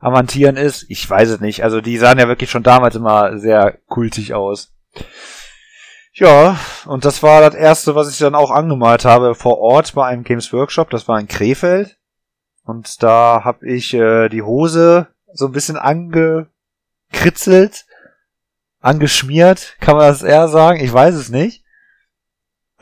[0.00, 0.86] amantieren ist.
[0.88, 1.62] Ich weiß es nicht.
[1.62, 4.72] Also die sahen ja wirklich schon damals immer sehr kultig aus.
[6.12, 10.06] Ja, und das war das erste, was ich dann auch angemalt habe vor Ort bei
[10.06, 10.90] einem Games Workshop.
[10.90, 11.98] Das war in Krefeld.
[12.64, 17.86] Und da habe ich äh, die Hose so ein bisschen angekritzelt
[18.80, 20.80] angeschmiert, kann man das eher sagen?
[20.80, 21.62] Ich weiß es nicht.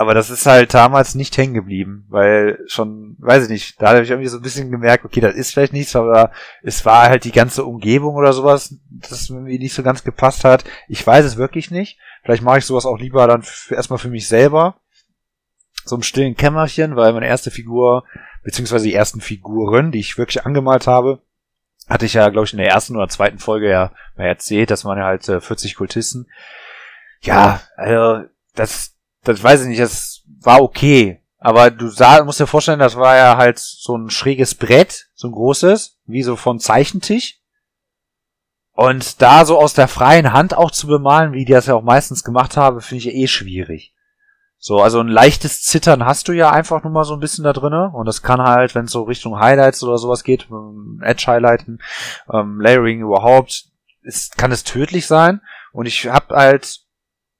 [0.01, 4.03] Aber das ist halt damals nicht hängen geblieben, weil schon, weiß ich nicht, da habe
[4.03, 6.31] ich irgendwie so ein bisschen gemerkt, okay, das ist vielleicht nichts, aber
[6.63, 10.63] es war halt die ganze Umgebung oder sowas, das irgendwie nicht so ganz gepasst hat.
[10.87, 11.99] Ich weiß es wirklich nicht.
[12.23, 14.77] Vielleicht mache ich sowas auch lieber dann erstmal für mich selber.
[15.85, 18.05] So im stillen Kämmerchen, weil meine erste Figur,
[18.45, 21.23] beziehungsweise die ersten Figuren, die ich wirklich angemalt habe,
[21.89, 24.85] hatte ich ja, glaube ich, in der ersten oder zweiten Folge ja mal erzählt, dass
[24.85, 26.29] man ja halt äh, 40 Kultisten.
[27.21, 28.23] Ja, also
[28.55, 28.95] das,
[29.29, 31.23] das weiß ich nicht, das war okay.
[31.39, 35.29] Aber du sah, musst dir vorstellen, das war ja halt so ein schräges Brett, so
[35.29, 37.37] ein großes, wie so von Zeichentisch.
[38.73, 41.83] Und da so aus der freien Hand auch zu bemalen, wie die das ja auch
[41.83, 43.95] meistens gemacht haben, finde ich eh schwierig.
[44.61, 47.53] So, also ein leichtes Zittern hast du ja einfach nur mal so ein bisschen da
[47.53, 51.27] drinne und das kann halt, wenn es so Richtung Highlights oder sowas geht, ähm, Edge
[51.29, 51.81] Highlighten,
[52.33, 53.67] ähm, Layering überhaupt,
[54.03, 55.43] ist, kann es tödlich sein.
[55.73, 56.81] Und ich habe halt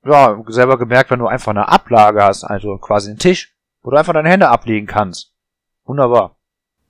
[0.05, 3.97] ja selber gemerkt, wenn du einfach eine Ablage hast, also quasi einen Tisch, wo du
[3.97, 5.35] einfach deine Hände ablegen kannst.
[5.85, 6.37] Wunderbar.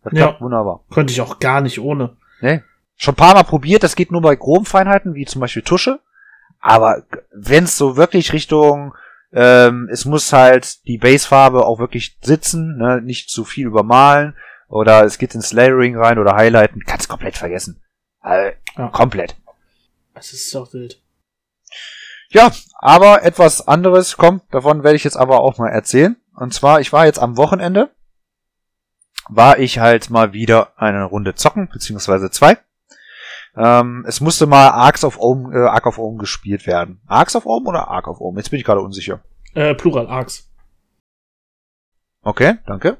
[0.04, 0.84] Das ja, klappt wunderbar.
[0.90, 2.16] Könnte ich auch gar nicht ohne.
[2.40, 2.62] Nee.
[2.96, 6.00] Schon ein paar Mal probiert, das geht nur bei groben Feinheiten, wie zum Beispiel Tusche.
[6.60, 8.92] Aber wenn es so wirklich Richtung
[9.32, 13.02] ähm, es muss halt die Basefarbe auch wirklich sitzen, ne?
[13.02, 14.34] nicht zu viel übermalen
[14.68, 17.82] oder es geht ins Layering rein oder Highlighten, kannst komplett vergessen.
[18.20, 18.88] Also, ja.
[18.88, 19.36] Komplett.
[20.14, 21.00] Es ist doch wild.
[22.30, 26.16] Ja, aber etwas anderes, komm, davon werde ich jetzt aber auch mal erzählen.
[26.34, 27.90] Und zwar, ich war jetzt am Wochenende,
[29.28, 32.58] war ich halt mal wieder eine Runde zocken, beziehungsweise zwei.
[33.56, 37.00] Ähm, es musste mal Arcs of Ohm, äh, Arc of Ohm gespielt werden.
[37.06, 38.36] Arcs of Ohm oder Arc of Ohm?
[38.36, 39.20] Jetzt bin ich gerade unsicher.
[39.54, 40.48] Äh, Plural, Arcs.
[42.22, 42.98] Okay, danke.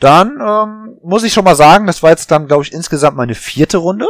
[0.00, 3.34] Dann ähm, muss ich schon mal sagen, das war jetzt dann, glaube ich, insgesamt meine
[3.34, 4.06] vierte Runde.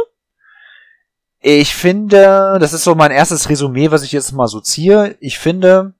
[1.39, 5.15] Ich finde, das ist so mein erstes Resümee, was ich jetzt mal so ziehe.
[5.19, 5.93] Ich finde,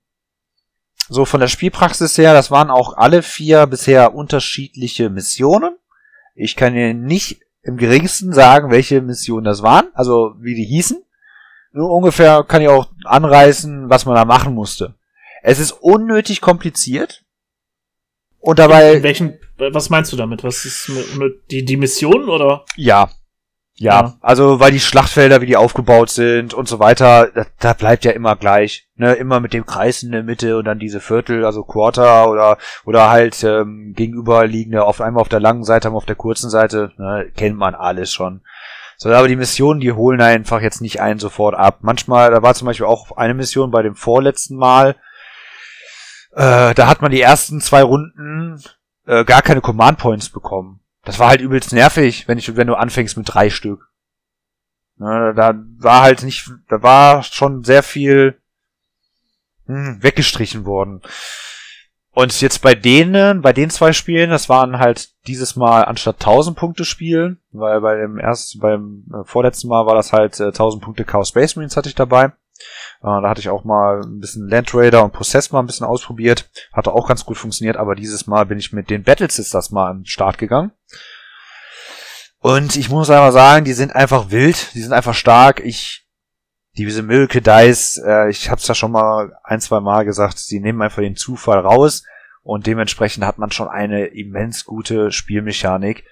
[1.10, 5.76] so von der Spielpraxis her, das waren auch alle vier bisher unterschiedliche Missionen.
[6.36, 11.04] Ich kann hier nicht im geringsten sagen, welche Missionen das waren, also wie die hießen.
[11.71, 14.95] Nur ungefähr kann ich auch anreißen, was man da machen musste.
[15.43, 17.23] Es ist unnötig kompliziert.
[18.39, 18.93] Und dabei.
[18.95, 20.43] In welchen, was meinst du damit?
[20.43, 20.91] Was ist
[21.52, 22.65] die, die Mission oder?
[22.76, 23.10] Ja,
[23.80, 27.74] ja, ja, also weil die Schlachtfelder, wie die aufgebaut sind und so weiter, da, da
[27.74, 28.88] bleibt ja immer gleich.
[28.96, 29.13] Ne?
[29.13, 33.12] Immer mit dem Kreis in der Mitte und dann diese Viertel, also Quarter oder oder
[33.12, 37.32] halt ähm, gegenüberliegende, auf einmal auf der langen Seite, einmal auf der kurzen Seite, ne?
[37.36, 38.42] kennt man alles schon.
[38.98, 41.80] So, aber die Missionen, die holen einfach jetzt nicht einen sofort ab.
[41.82, 44.96] Manchmal, da war zum Beispiel auch eine Mission bei dem vorletzten Mal,
[46.32, 48.60] äh, da hat man die ersten zwei Runden
[49.06, 52.76] äh, gar keine Command Points bekommen das war halt übelst nervig, wenn ich, wenn du
[52.76, 53.89] anfängst mit drei Stück.
[54.98, 58.41] Ne, da war halt nicht, da war schon sehr viel
[59.67, 61.02] hm, weggestrichen worden.
[62.12, 66.58] Und jetzt bei denen, bei den zwei Spielen, das waren halt dieses Mal anstatt 1000
[66.58, 70.84] Punkte spielen, weil bei dem ersten, beim äh, vorletzten Mal war das halt äh, 1000
[70.84, 72.26] Punkte Chaos Space Marines hatte ich dabei.
[72.26, 72.34] Äh,
[73.02, 76.50] da hatte ich auch mal ein bisschen Land Raider und Possess mal ein bisschen ausprobiert.
[76.74, 79.91] Hatte auch ganz gut funktioniert, aber dieses Mal bin ich mit den Battle Sisters mal
[79.91, 80.74] an den Start gegangen.
[82.48, 85.60] Und ich muss einfach sagen, die sind einfach wild, die sind einfach stark.
[85.66, 86.08] Ich,
[86.78, 90.82] diese Milke Dice, äh, ich hab's ja schon mal ein, zwei Mal gesagt, sie nehmen
[90.82, 92.04] einfach den Zufall raus
[92.44, 96.06] Und dementsprechend hat man schon eine immens gute Spielmechanik,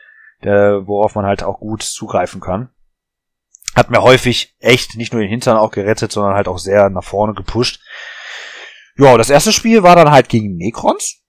[0.44, 2.68] der, worauf man halt auch gut zugreifen kann.
[3.74, 7.06] Hat mir häufig echt nicht nur den Hintern auch gerettet, sondern halt auch sehr nach
[7.06, 7.80] vorne gepusht.
[8.98, 11.22] Ja, das erste Spiel war dann halt gegen Necrons.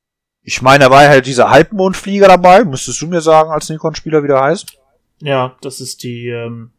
[0.43, 2.65] Ich meine, da war halt dieser Halbmondflieger dabei.
[2.65, 4.77] Müsstest du mir sagen, als Necron-Spieler, wie der heißt?
[5.21, 6.73] Ja, das ist die ähm,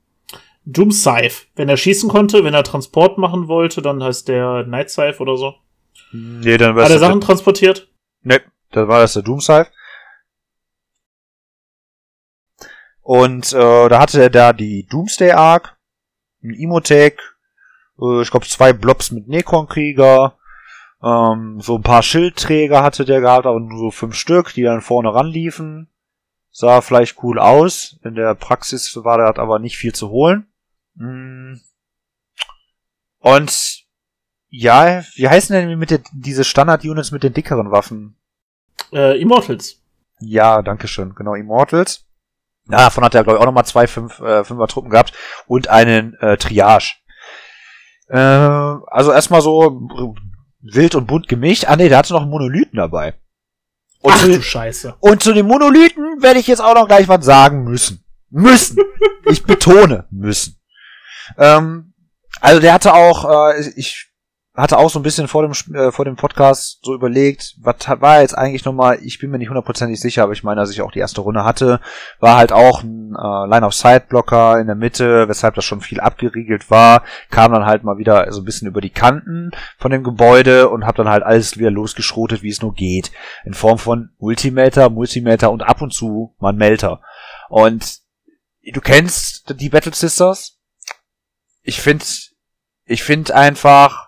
[0.65, 1.45] Doom Scythe.
[1.56, 5.38] Wenn er schießen konnte, wenn er Transport machen wollte, dann heißt der Night Scythe oder
[5.38, 5.56] so.
[6.12, 7.89] Nee, dann war Hat er Sachen transportiert?
[8.21, 8.39] Nee,
[8.71, 9.71] dann war das der Doom Scythe.
[13.02, 15.78] Und äh, da hatte er da die Doomsday Arc,
[16.43, 17.17] ein Imotech,
[18.02, 20.38] äh, ich glaube zwei Blobs mit Necron-Krieger,
[21.02, 24.82] ähm, so ein paar Schildträger hatte der gehabt, aber nur so fünf Stück, die dann
[24.82, 25.89] vorne ranliefen.
[26.60, 28.00] Sah vielleicht cool aus.
[28.04, 30.48] In der Praxis war da aber nicht viel zu holen.
[30.96, 31.58] Mm.
[33.20, 33.84] Und
[34.50, 38.17] ja, wie heißen denn mit der, diese Standard-Units mit den dickeren Waffen?
[38.91, 39.84] Äh, Immortals.
[40.20, 41.13] Ja, danke schön.
[41.13, 42.08] Genau, Immortals.
[42.72, 45.13] Ja, davon hat er, glaube ich, auch nochmal zwei fünf, äh, Fünfer-Truppen gehabt
[45.46, 46.96] und einen äh, Triage.
[48.08, 49.86] Äh, also erstmal so
[50.62, 51.65] wild und bunt gemischt.
[51.67, 53.13] Ah nee, der hatte noch einen Monolithen dabei.
[54.02, 54.96] Und, Ach zu, du den, Scheiße.
[55.00, 58.04] und zu den Monolithen werde ich jetzt auch noch gleich was sagen müssen.
[58.30, 58.78] Müssen.
[59.26, 60.60] ich betone müssen.
[61.38, 61.94] Ähm,
[62.40, 64.07] also der hatte auch, äh, ich
[64.58, 68.22] hatte auch so ein bisschen vor dem äh, vor dem Podcast so überlegt, was war
[68.22, 70.91] jetzt eigentlich nochmal, ich bin mir nicht hundertprozentig sicher, aber ich meine, dass ich auch
[70.91, 71.80] die erste Runde hatte,
[72.20, 77.04] war halt auch ein äh, Line-of-Sight-Blocker in der Mitte, weshalb das schon viel abgeriegelt war,
[77.30, 80.88] kam dann halt mal wieder so ein bisschen über die Kanten von dem Gebäude und
[80.88, 83.12] hab dann halt alles wieder losgeschrotet, wie es nur geht,
[83.46, 87.02] in Form von Multimeter, Multimeter und ab und zu mal ein Melter.
[87.50, 88.00] Und
[88.63, 90.58] du kennst die Battle Sisters?
[91.62, 92.06] Ich finde
[92.86, 94.07] ich find einfach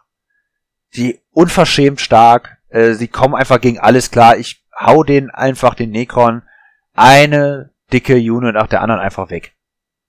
[0.96, 2.58] die unverschämt stark.
[2.70, 4.38] Äh, sie kommen einfach gegen alles klar.
[4.38, 6.44] Ich hau den einfach den Necron
[6.96, 9.54] eine dicke Unit nach der anderen einfach weg.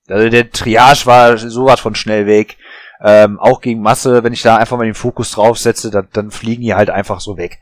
[0.08, 2.56] Also der Triage war sowas von schnell weg.
[3.02, 6.62] Ähm, auch gegen Masse, wenn ich da einfach mal den Fokus draufsetze, dann, dann fliegen
[6.62, 7.58] die halt einfach so weg.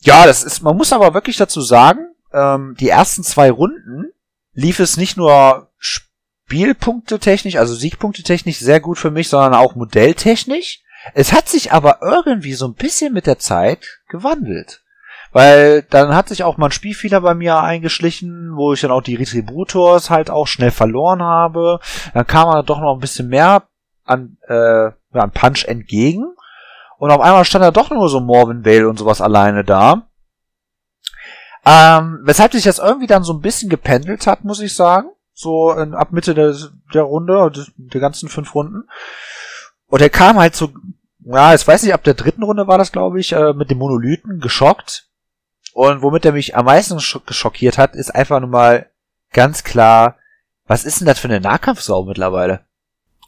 [0.00, 4.12] Ja, das ist, man muss aber wirklich dazu sagen, ähm, die ersten zwei Runden
[4.52, 9.74] lief es nicht nur Spielpunkte technisch, also Siegpunkte technisch sehr gut für mich, sondern auch
[9.74, 10.80] modelltechnisch.
[11.14, 14.82] Es hat sich aber irgendwie so ein bisschen mit der Zeit gewandelt.
[15.32, 19.02] Weil dann hat sich auch mal ein Spielfehler bei mir eingeschlichen, wo ich dann auch
[19.02, 21.78] die Retributors halt auch schnell verloren habe.
[22.14, 23.62] Dann kam man doch noch ein bisschen mehr
[24.04, 26.34] an, äh, an Punch entgegen.
[26.98, 30.08] Und auf einmal stand da doch nur so Morven Vale und sowas alleine da.
[31.64, 35.10] Ähm, weshalb sich das irgendwie dann so ein bisschen gependelt hat, muss ich sagen.
[35.32, 36.54] So in, ab Mitte der,
[36.92, 38.88] der Runde, der ganzen fünf Runden.
[39.90, 40.70] Und er kam halt so,
[41.24, 43.78] ja, ich weiß nicht, ab der dritten Runde war das, glaube ich, äh, mit dem
[43.78, 45.08] Monolithen geschockt.
[45.72, 48.90] Und womit er mich am meisten scho- geschockiert hat, ist einfach nur mal
[49.32, 50.16] ganz klar,
[50.66, 52.64] was ist denn das für eine Nahkampfsau mittlerweile?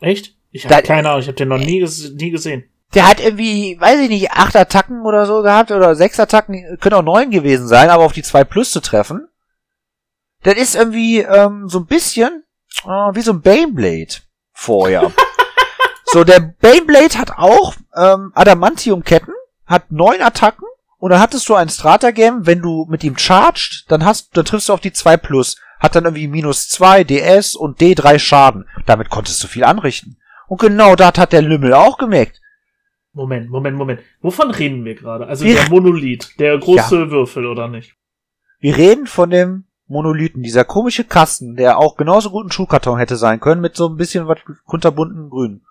[0.00, 0.34] Echt?
[0.50, 1.80] Ich habe keine Ahnung, ich habe den noch nie,
[2.16, 2.64] nie gesehen.
[2.94, 6.94] Der hat irgendwie, weiß ich nicht, acht Attacken oder so gehabt oder sechs Attacken, können
[6.96, 9.28] auch neun gewesen sein, aber auf die zwei Plus zu treffen.
[10.42, 12.44] Das ist irgendwie ähm, so ein bisschen
[12.84, 14.14] äh, wie so ein Baneblade
[14.52, 15.10] vorher.
[16.04, 19.32] so, der Baneblade hat auch ähm, Adamantium-Ketten,
[19.66, 20.66] hat neun Attacken
[20.98, 24.68] und dann hattest du ein Stratagem, wenn du mit ihm charged, dann hast, dann triffst
[24.68, 28.68] du auf die 2 plus, hat dann irgendwie minus 2 DS und D3 Schaden.
[28.86, 30.18] Damit konntest du viel anrichten.
[30.48, 32.40] Und genau das hat der Lümmel auch gemerkt.
[33.14, 34.00] Moment, Moment, Moment.
[34.20, 35.26] Wovon reden wir gerade?
[35.26, 37.94] Also Wir- der Monolith, der große Würfel oder nicht?
[38.60, 43.16] Wir reden von dem Monolithen, dieser komische Kasten, der auch genauso gut ein Schuhkarton hätte
[43.16, 45.62] sein können, mit so ein bisschen was kunterbunten Grün.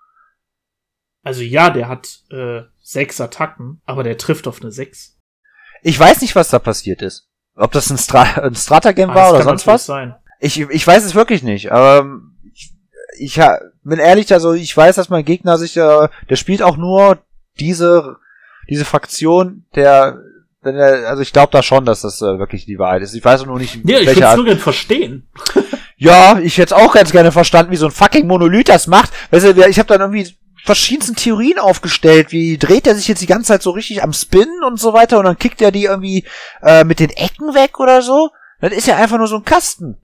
[1.22, 5.18] Also ja, der hat äh, sechs Attacken, aber der trifft auf eine sechs.
[5.82, 7.28] Ich weiß nicht, was da passiert ist.
[7.54, 9.86] Ob das ein, Stra ein Stratagem Ah, war oder sonst was.
[9.86, 10.14] sein.
[10.40, 11.68] Ich, ich weiß es wirklich nicht.
[11.70, 12.72] Ähm, ich,
[13.18, 13.40] ich
[13.84, 17.18] bin ehrlich, also ich weiß, dass mein Gegner sich, äh, der spielt auch nur
[17.60, 18.16] diese,
[18.68, 20.18] diese Fraktion, der,
[20.62, 23.14] wenn er, also ich glaube da schon, dass das äh, wirklich die Wahrheit ist.
[23.14, 24.36] Ich weiß nur nicht, Ja, ich welche würde Art.
[24.36, 25.28] nur gern verstehen.
[25.98, 29.12] Ja, ich hätte auch ganz gerne verstanden, wie so ein fucking Monolith das macht.
[29.30, 33.26] Weißt du, ich habe dann irgendwie verschiedensten Theorien aufgestellt, wie dreht er sich jetzt die
[33.26, 36.24] ganze Zeit so richtig am Spinnen und so weiter und dann kickt er die irgendwie
[36.62, 38.30] äh, mit den Ecken weg oder so.
[38.60, 39.98] Das ist ja einfach nur so ein Kasten.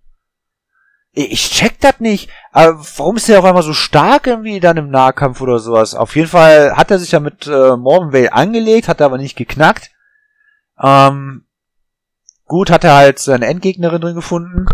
[1.12, 2.31] Ich check das nicht.
[2.53, 5.94] Aber warum ist der auf einmal so stark irgendwie dann im Nahkampf oder sowas?
[5.94, 9.37] Auf jeden Fall hat er sich ja mit äh, Morvenvale angelegt, hat er aber nicht
[9.37, 9.90] geknackt.
[10.81, 11.47] Ähm,
[12.44, 14.66] gut, hat er halt seine Endgegnerin drin gefunden.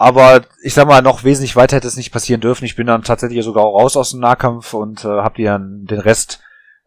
[0.00, 2.64] Aber ich sag mal, noch wesentlich weiter hätte es nicht passieren dürfen.
[2.64, 5.84] Ich bin dann tatsächlich sogar auch raus aus dem Nahkampf und äh, hab die dann
[5.84, 6.40] den Rest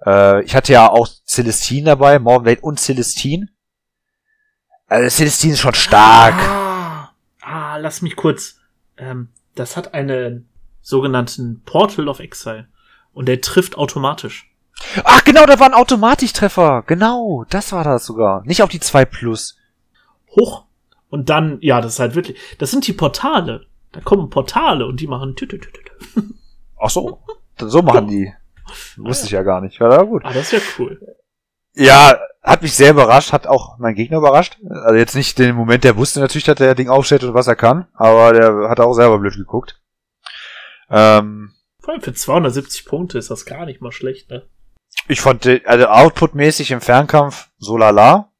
[0.03, 3.49] Äh, ich hatte ja auch Celestine dabei, Morvenwade und Celestine.
[4.87, 6.33] Also Celestine ist schon stark.
[6.33, 7.11] Ah,
[7.43, 8.55] ah lass mich kurz.
[8.97, 10.49] Ähm, das hat einen
[10.81, 12.67] sogenannten Portal of Exile.
[13.13, 14.51] Und der trifft automatisch.
[15.03, 16.83] Ach genau, da war ein Automatischtreffer.
[16.87, 18.41] Genau, das war das sogar.
[18.45, 19.55] Nicht auf die 2 Plus.
[20.35, 20.65] Hoch.
[21.13, 22.39] Und dann, ja, das ist halt wirklich.
[22.57, 23.67] Das sind die Portale.
[23.91, 26.21] Da kommen Portale und die machen tü, tü, tü, tü.
[26.81, 27.19] Ach so.
[27.59, 28.33] So machen die.
[28.97, 29.79] Wusste ich ja gar nicht.
[29.79, 30.25] Ja, gut.
[30.25, 30.99] Ah, das ist ja cool.
[31.75, 34.57] Ja, hat mich sehr überrascht, hat auch mein Gegner überrascht.
[34.67, 37.57] Also jetzt nicht den Moment, der wusste natürlich, dass der Ding aufstellt und was er
[37.57, 39.79] kann, aber der hat auch selber blöd geguckt.
[40.89, 44.47] Ähm, Vor allem für 270 Punkte ist das gar nicht mal schlecht, ne?
[45.07, 48.32] Ich fand, also outputmäßig im Fernkampf so lala.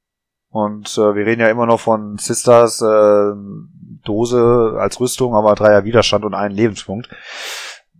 [0.53, 3.31] Und äh, wir reden ja immer noch von Sisters äh,
[4.03, 7.09] Dose als Rüstung, aber Dreier Widerstand und einen Lebenspunkt.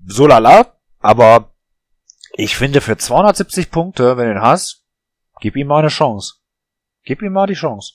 [0.06, 0.68] So lala,
[1.00, 1.56] aber
[2.34, 4.86] ich finde für 270 Punkte, wenn du ihn hast,
[5.40, 6.36] gib ihm mal eine Chance.
[7.04, 7.94] Gib ihm mal die Chance.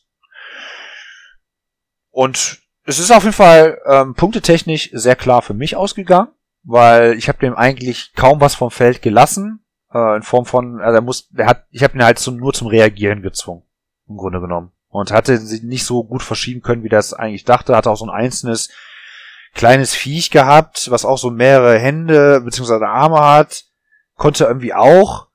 [2.10, 6.32] Und es ist auf jeden Fall ähm, punktetechnisch sehr klar für mich ausgegangen,
[6.64, 10.96] weil ich habe dem eigentlich kaum was vom Feld gelassen, äh, in Form von, also
[10.96, 13.67] er muss, er hat, ich habe ihn halt so, nur zum Reagieren gezwungen,
[14.08, 14.72] im Grunde genommen.
[14.90, 18.06] Und hatte sich nicht so gut verschieben können, wie das eigentlich dachte, hatte auch so
[18.06, 18.70] ein einzelnes
[19.54, 22.84] kleines Viech gehabt, was auch so mehrere Hände bzw.
[22.84, 23.64] Arme hat,
[24.16, 25.28] konnte irgendwie auch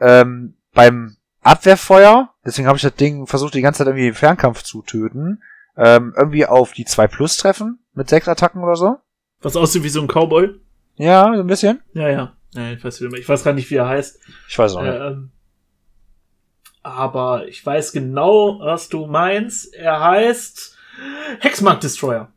[0.00, 4.62] ähm, beim Abwehrfeuer, deswegen habe ich das Ding versucht, die ganze Zeit irgendwie im Fernkampf
[4.62, 5.42] zu töten,
[5.76, 8.96] ähm, irgendwie auf die 2 Plus treffen mit sechs Attacken oder so.
[9.40, 10.50] Was aussieht wie so ein Cowboy.
[10.96, 11.80] Ja, so ein bisschen.
[11.92, 12.32] Ja, ja.
[12.54, 14.18] ja ich, weiß, ich weiß gar nicht, wie er heißt.
[14.48, 14.94] Ich weiß auch nicht.
[14.94, 15.30] Ähm,
[16.88, 19.74] aber ich weiß genau, was du meinst.
[19.74, 20.76] Er heißt
[21.40, 22.32] Hexmark Destroyer.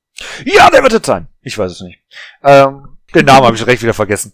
[0.46, 1.28] Ja, der wird es sein.
[1.42, 2.00] Ich weiß es nicht.
[2.44, 4.34] Ähm, den Namen habe ich recht wieder vergessen.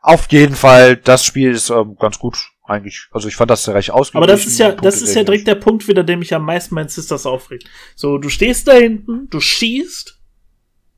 [0.00, 3.08] Auf jeden Fall, das Spiel ist ähm, ganz gut eigentlich.
[3.10, 4.22] Also ich fand das recht ausgeglichen.
[4.22, 6.74] Aber das ist ja, das ist ja direkt der Punkt wieder, der mich am meisten
[6.74, 7.68] meinen Sisters aufregt.
[7.94, 10.18] So, du stehst da hinten, du schießt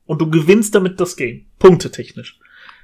[0.05, 1.47] und du gewinnst damit das Game.
[1.59, 2.39] Punktetechnisch.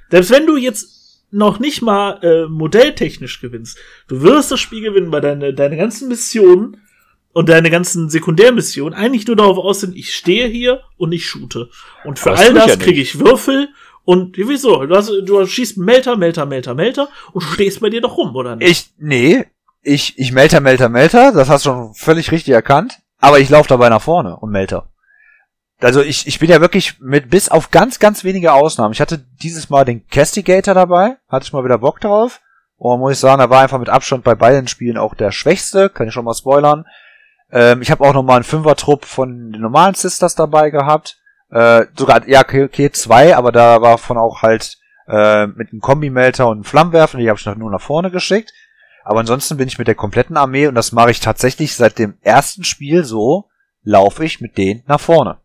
[0.09, 0.96] Selbst wenn du jetzt
[1.31, 6.07] noch nicht mal äh, modelltechnisch gewinnst, du wirst das Spiel gewinnen, weil deine, deine ganzen
[6.07, 6.77] Missionen
[7.33, 11.69] und deine ganzen Sekundärmissionen eigentlich nur darauf aus sind, ich stehe hier und ich shoote.
[12.03, 13.69] Und für all das ja kriege ich Würfel
[14.05, 14.85] und wieso?
[14.85, 18.55] Du, hast, du schießt Melter, Melter, Melter, Melter und stehst bei dir doch rum, oder
[18.55, 18.71] nicht?
[18.71, 19.45] Ich, nee,
[19.81, 23.69] ich, ich Melter, Melter, Melter, das hast du schon völlig richtig erkannt, aber ich laufe
[23.69, 24.89] dabei nach vorne und Melter.
[25.79, 28.93] Also ich, ich bin ja wirklich mit bis auf ganz, ganz wenige Ausnahmen.
[28.93, 32.41] Ich hatte dieses Mal den Castigator dabei, hatte ich mal wieder Bock drauf.
[32.77, 35.89] Und muss ich sagen, er war einfach mit Abstand bei beiden Spielen auch der Schwächste,
[35.89, 36.85] kann ich schon mal spoilern.
[37.51, 41.17] Ähm, ich habe auch nochmal einen Fünfer-Trupp von den normalen Sisters dabei gehabt.
[41.49, 46.47] Äh, sogar, ja, okay, zwei, aber da war von auch halt äh, mit einem Kombi-Melter
[46.47, 48.51] und einem Flammenwerfer, die habe ich noch nur nach vorne geschickt.
[49.03, 52.17] Aber ansonsten bin ich mit der kompletten Armee und das mache ich tatsächlich seit dem
[52.21, 53.49] ersten Spiel so,
[53.83, 55.37] laufe ich mit denen nach vorne.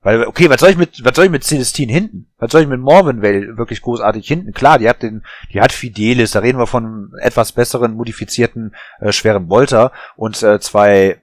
[0.00, 2.30] Weil, okay, was soll ich mit, was soll ich mit Celestine hinten?
[2.38, 4.52] Was soll ich mit Morvenvale wirklich großartig hinten?
[4.52, 9.12] Klar, die hat den, die hat Fidelis, da reden wir von etwas besseren, modifizierten, äh,
[9.12, 11.20] schweren Bolter und äh, zwei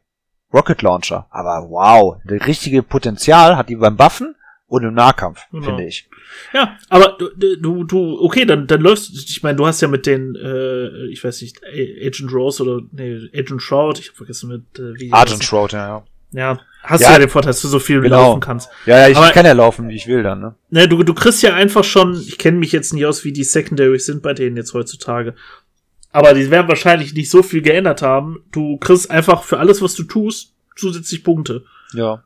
[0.53, 1.27] Rocket Launcher.
[1.31, 4.35] Aber wow, das richtige Potenzial hat die beim Buffen
[4.67, 5.65] und im Nahkampf, genau.
[5.65, 6.09] finde ich.
[6.53, 7.29] Ja, aber du,
[7.61, 11.23] du, du, okay, dann, dann läufst ich meine, du hast ja mit den, äh, ich
[11.23, 15.43] weiß nicht, Agent Rose oder, nee, Agent Shroud, ich habe vergessen mit, äh, wie Agent
[15.43, 16.03] Shroud, ja, ja.
[16.31, 18.17] Ja, hast ja, du ja den Vorteil, dass du so viel genau.
[18.17, 18.69] laufen kannst.
[18.85, 20.55] Ja, ja, ich aber, kann ja laufen, wie ich will dann, ne?
[20.69, 23.43] Ne, du, du kriegst ja einfach schon, ich kenne mich jetzt nicht aus, wie die
[23.43, 25.35] Secondaries sind bei denen jetzt heutzutage.
[26.11, 28.43] Aber die werden wahrscheinlich nicht so viel geändert haben.
[28.51, 31.65] Du kriegst einfach für alles, was du tust, zusätzlich Punkte.
[31.93, 32.23] Ja.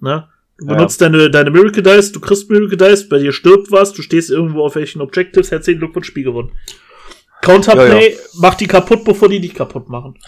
[0.00, 0.28] Ne?
[0.58, 1.08] Du benutzt ja.
[1.08, 4.64] deine, deine Miracle Dice, du kriegst Miracle Dice, bei dir stirbt was, du stehst irgendwo
[4.64, 6.50] auf welchen Objectives, herzlichen Glückwunsch, Spiel gewonnen.
[7.42, 8.18] Counterplay, ja, ja.
[8.40, 10.18] mach die kaputt, bevor die dich kaputt machen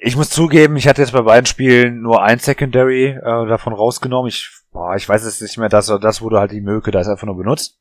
[0.00, 4.28] ich muss zugeben, ich hatte jetzt bei beiden Spielen nur ein Secondary äh, davon rausgenommen.
[4.28, 7.08] Ich, boah, ich weiß es nicht mehr, das, das wurde halt die Möke, da ist
[7.08, 7.78] einfach nur benutzt.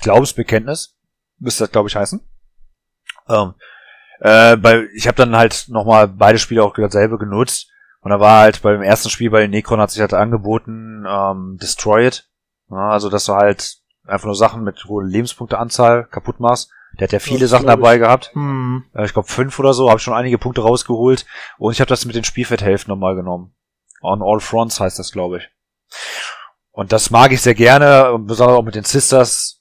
[0.00, 0.96] Glaubensbekenntnis
[1.38, 2.20] müsste das, glaube ich, heißen.
[3.28, 3.54] Ähm,
[4.20, 7.68] äh, bei, ich habe dann halt nochmal beide Spiele auch dasselbe genutzt.
[8.00, 11.58] Und da war halt beim ersten Spiel bei den Necron hat sich halt angeboten, ähm,
[11.60, 12.28] Destroy It.
[12.70, 16.70] Ja, also, dass du halt einfach nur Sachen mit hoher Lebenspunkteanzahl kaputt machst.
[16.98, 18.30] Der hat ja viele Sachen dabei gehabt.
[18.34, 18.84] Hm.
[19.04, 21.26] Ich glaube fünf oder so, habe ich schon einige Punkte rausgeholt.
[21.58, 23.54] Und ich habe das mit den Spielfeldhälften nochmal genommen.
[24.02, 25.48] On All Fronts heißt das, glaube ich.
[26.70, 29.60] Und das mag ich sehr gerne, besonders auch mit den Sisters.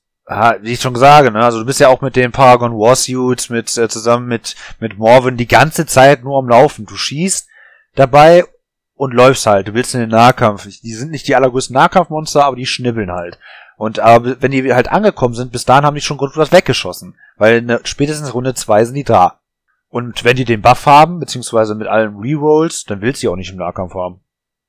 [0.61, 1.43] wie ich schon sage, ne?
[1.43, 5.35] also du bist ja auch mit den Paragon Warsuits, mit äh, zusammen mit mit Morven
[5.35, 6.85] die ganze Zeit nur am Laufen.
[6.85, 7.47] Du schießt
[7.95, 8.45] dabei
[8.93, 9.67] und läufst halt.
[9.67, 10.67] Du willst in den Nahkampf.
[10.67, 13.39] Die sind nicht die allergrößten Nahkampfmonster, aber die schnibbeln halt.
[13.81, 17.17] Und aber wenn die halt angekommen sind, bis dahin haben die schon grundlos weggeschossen.
[17.37, 19.39] Weil der, spätestens Runde zwei sind die da.
[19.87, 23.49] Und wenn die den Buff haben, beziehungsweise mit allen Rerolls, dann willst du auch nicht
[23.49, 24.23] im Nahkampf haben.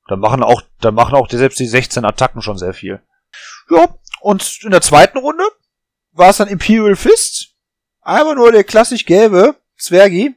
[0.07, 3.03] Dann machen auch, dann machen auch die, selbst die 16 Attacken schon sehr viel.
[3.69, 3.87] Ja,
[4.21, 5.43] und in der zweiten Runde
[6.13, 7.53] war es dann Imperial Fist.
[8.01, 10.35] Einfach nur der klassisch gelbe Zwergi.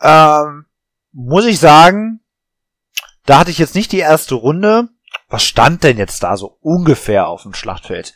[0.00, 0.64] Ähm,
[1.12, 2.20] muss ich sagen,
[3.26, 4.88] da hatte ich jetzt nicht die erste Runde.
[5.30, 8.14] Was stand denn jetzt da so ungefähr auf dem Schlachtfeld?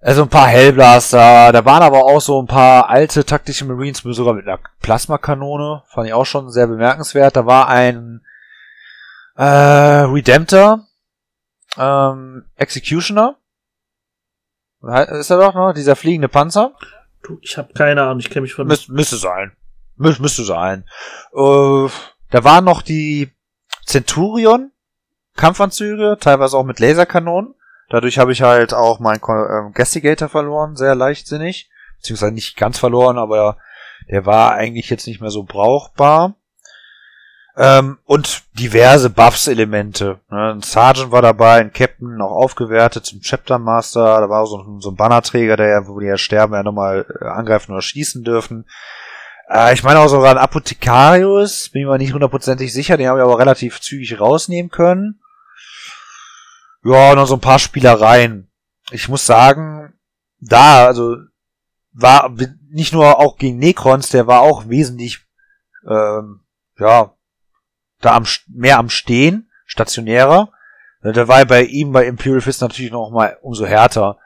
[0.00, 4.32] Also ein paar Hellblaster, da waren aber auch so ein paar alte taktische Marines, sogar
[4.32, 7.36] mit einer Plasmakanone, fand ich auch schon sehr bemerkenswert.
[7.36, 8.22] Da war ein
[9.36, 10.86] äh, Redemptor,
[11.76, 13.36] ähm, Executioner,
[14.80, 15.74] ist er doch, ne?
[15.74, 16.72] Dieser fliegende Panzer.
[17.22, 18.66] Du, ich habe keine Ahnung, ich kenne mich von.
[18.66, 19.56] Müs müsste sein.
[19.96, 20.84] Mü müsste sein.
[21.32, 21.88] Äh,
[22.30, 23.32] da waren noch die
[23.84, 24.70] Centurion
[25.38, 27.54] Kampfanzüge, teilweise auch mit Laserkanonen.
[27.88, 31.70] Dadurch habe ich halt auch meinen ähm, Gastigator verloren, sehr leichtsinnig.
[31.96, 33.56] Beziehungsweise nicht ganz verloren, aber
[34.10, 36.34] der war eigentlich jetzt nicht mehr so brauchbar.
[37.56, 40.20] Ähm, und diverse Buffs-Elemente.
[40.30, 40.52] Ne?
[40.52, 44.20] Ein Sergeant war dabei, ein Captain auch aufgewertet zum Chapter Master.
[44.20, 47.72] Da war so, so ein Bannerträger, der wo die ja sterben, ja nochmal äh, angreifen
[47.72, 48.64] oder schießen dürfen.
[49.50, 53.18] Äh, ich meine auch sogar ein Apothekarius, bin ich mir nicht hundertprozentig sicher, den habe
[53.18, 55.18] ich aber relativ zügig rausnehmen können.
[56.84, 58.50] Ja, noch so ein paar Spielereien.
[58.90, 59.94] Ich muss sagen,
[60.40, 61.16] da, also,
[61.92, 62.32] war
[62.70, 65.26] nicht nur auch gegen Necrons, der war auch wesentlich,
[65.88, 66.40] ähm,
[66.78, 67.12] ja,
[68.00, 70.50] da am, mehr am Stehen, stationärer.
[71.02, 74.18] Der war bei ihm bei Imperial Fist natürlich noch mal umso härter.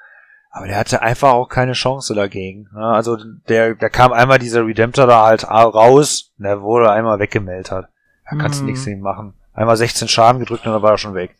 [0.51, 2.69] Aber der hatte einfach auch keine Chance dagegen.
[2.75, 3.17] Also
[3.49, 7.71] der, der kam einmal dieser Redemptor da halt raus und der wurde einmal weggemeldet.
[7.71, 7.89] Da
[8.39, 8.71] kannst du mhm.
[8.71, 9.35] nichts gegen machen.
[9.55, 11.37] Einmal 16 Schaden gedrückt und dann war er schon weg.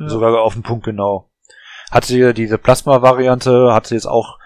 [0.00, 0.08] Ja.
[0.08, 1.30] Sogar auf den Punkt genau.
[1.90, 4.38] Hatte diese Plasma-Variante, hatte jetzt auch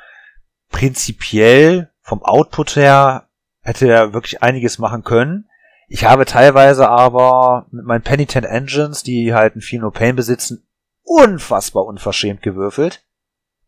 [0.71, 3.29] prinzipiell vom Output her,
[3.61, 5.49] hätte er wirklich einiges machen können.
[5.87, 10.67] Ich habe teilweise aber mit meinen Penitent Engines, die halt ein viel No Pain besitzen,
[11.03, 13.05] unfassbar unverschämt gewürfelt.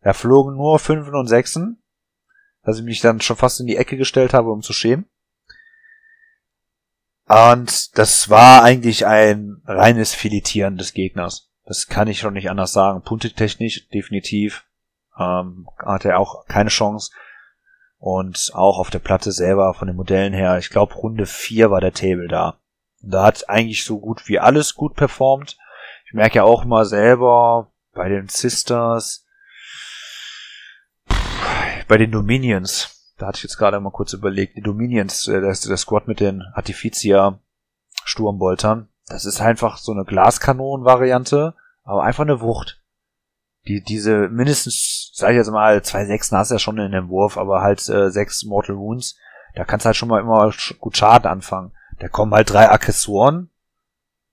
[0.01, 1.81] Da flogen nur Fünfen und Sechsen,
[2.63, 5.05] dass ich mich dann schon fast in die Ecke gestellt habe, um zu schämen.
[7.27, 11.46] Und das war eigentlich ein reines Filetieren des Gegners.
[11.67, 13.01] Das kann ich schon nicht anders sagen.
[13.01, 14.65] Punktetechnisch definitiv
[15.19, 17.11] ähm, hatte er auch keine Chance.
[17.99, 21.81] Und auch auf der Platte selber von den Modellen her, ich glaube Runde 4 war
[21.81, 22.59] der Table da.
[23.01, 25.57] Da hat eigentlich so gut wie alles gut performt.
[26.05, 29.25] Ich merke ja auch mal selber bei den Sisters,
[31.87, 35.77] bei den Dominions, da hatte ich jetzt gerade mal kurz überlegt, die Dominions, äh, der
[35.77, 37.39] Squad mit den Artificia
[38.03, 42.81] Sturmboltern, das ist einfach so eine Glaskanonen-Variante, aber einfach eine Wucht
[43.67, 47.09] die, diese mindestens, sag ich jetzt mal, zwei Sechsen hast du ja schon in dem
[47.09, 49.17] Wurf, aber halt äh, sechs Mortal Wounds,
[49.55, 51.71] da kannst du halt schon mal immer gut Schaden anfangen.
[51.99, 53.49] Da kommen halt drei Aggressoren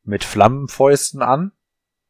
[0.03, 1.53] mit Flammenfäusten an.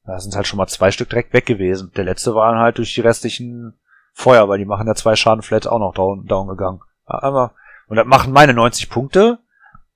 [0.04, 1.92] Da sind halt schon mal zwei Stück direkt weg gewesen.
[1.96, 3.78] Der letzte waren halt durch die restlichen
[4.12, 6.80] Feuer, weil die machen ja zwei Schaden flat auch noch down, down gegangen.
[7.06, 7.52] Aber,
[7.86, 9.38] und das machen meine 90 Punkte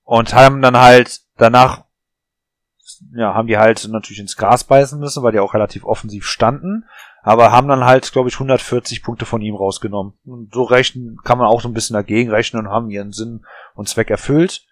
[0.03, 1.83] und haben dann halt danach
[3.15, 6.85] ja, haben die halt natürlich ins Gras beißen müssen, weil die auch relativ offensiv standen
[7.21, 10.13] aber haben dann halt, glaube ich, 140 Punkte von ihm rausgenommen.
[10.25, 13.45] Und so rechnen kann man auch so ein bisschen dagegen rechnen und haben ihren Sinn
[13.75, 14.65] und Zweck erfüllt.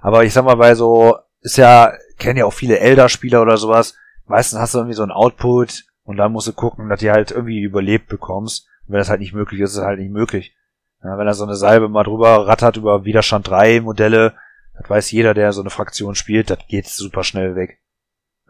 [0.00, 3.96] Aber ich sag mal, bei so, ist ja, kennen ja auch viele Elder-Spieler oder sowas,
[4.26, 7.30] meistens hast du irgendwie so ein Output und dann musst du gucken, dass du halt
[7.30, 8.68] irgendwie überlebt bekommst.
[8.86, 10.54] Und wenn das halt nicht möglich ist, ist es halt nicht möglich.
[11.02, 14.34] Ja, wenn er so eine Salbe mal drüber rattert über Widerstand 3 Modelle,
[14.80, 17.80] das weiß jeder, der so eine Fraktion spielt, das geht super schnell weg.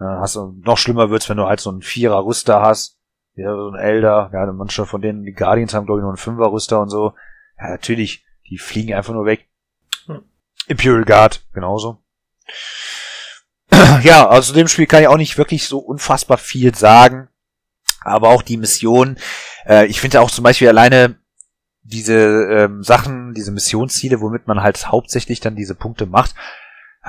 [0.00, 2.98] Ja, hast du, noch schlimmer wird's, wenn du halt so einen Vierer Rüster hast,
[3.34, 6.16] ja, so ein Elder, ja, manche von denen, die Guardians haben, glaube ich, noch einen
[6.16, 7.14] Fünfer-Rüster und so.
[7.58, 9.48] Ja, natürlich, die fliegen einfach nur weg.
[10.06, 10.24] Hm.
[10.66, 12.02] Imperial Guard, genauso.
[14.02, 17.28] ja, also zu dem Spiel kann ich auch nicht wirklich so unfassbar viel sagen.
[18.00, 19.18] Aber auch die Mission,
[19.66, 21.18] äh, ich finde auch zum Beispiel alleine
[21.90, 26.34] diese ähm, Sachen, diese Missionsziele, womit man halt hauptsächlich dann diese Punkte macht,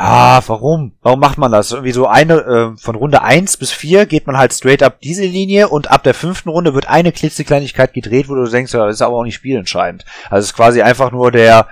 [0.01, 0.93] Ah, warum?
[1.01, 1.73] Warum macht man das?
[1.73, 5.25] Irgendwie so eine, äh, von Runde eins bis vier geht man halt straight up diese
[5.25, 8.95] Linie und ab der fünften Runde wird eine klitzekleinigkeit gedreht, wo du denkst, ja, das
[8.95, 10.05] ist aber auch nicht spielentscheidend.
[10.29, 11.67] Also es ist quasi einfach nur der,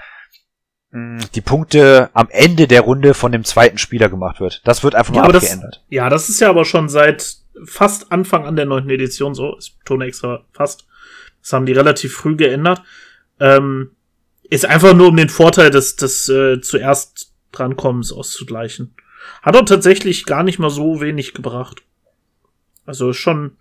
[0.91, 4.61] mh, hm, die Punkte am Ende der Runde von dem zweiten Spieler gemacht wird.
[4.65, 5.75] Das wird einfach ja, nur abgeändert.
[5.75, 7.33] Das, ja, das ist ja aber schon seit
[7.65, 9.55] fast Anfang an der neunten Edition so.
[9.57, 10.85] Ich betone extra fast.
[11.47, 12.81] Das haben die relativ früh geändert.
[13.39, 13.91] Ähm,
[14.49, 18.93] ist einfach nur um den Vorteil des, des äh, zuerst Drankommens auszugleichen.
[19.41, 21.83] Hat er tatsächlich gar nicht mal so wenig gebracht.
[22.85, 23.57] Also schon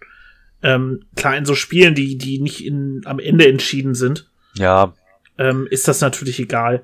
[0.62, 4.94] Ähm, klar, in so Spielen, die, die nicht in, am Ende entschieden sind, Ja,
[5.38, 6.82] ähm, ist das natürlich egal.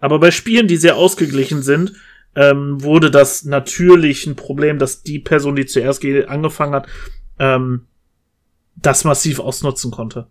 [0.00, 1.92] Aber bei Spielen, die sehr ausgeglichen sind,
[2.34, 6.88] ähm, wurde das natürlich ein Problem, dass die Person, die zuerst ge- angefangen hat,
[7.38, 7.86] ähm,
[8.74, 10.26] das massiv ausnutzen konnte.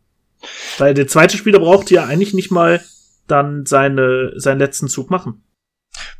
[0.78, 2.82] Weil der zweite Spieler braucht ja eigentlich nicht mal
[3.28, 5.44] dann seine, seinen letzten Zug machen.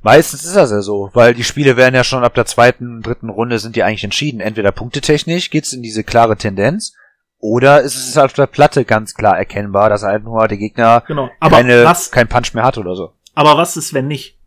[0.02, 3.30] Meistens ist das ja so, weil die Spiele werden ja schon ab der zweiten, dritten
[3.30, 4.40] Runde sind die eigentlich entschieden.
[4.42, 6.94] Entweder punktetechnisch geht's in diese klare Tendenz,
[7.40, 11.30] oder ist es auf der Platte ganz klar erkennbar, dass halt nur der Gegner Genau.
[11.40, 13.14] Keine, was, kein Punch mehr hat oder so.
[13.34, 14.38] aber was ist, wenn nicht?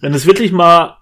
[0.00, 0.98] Wenn es wirklich mal,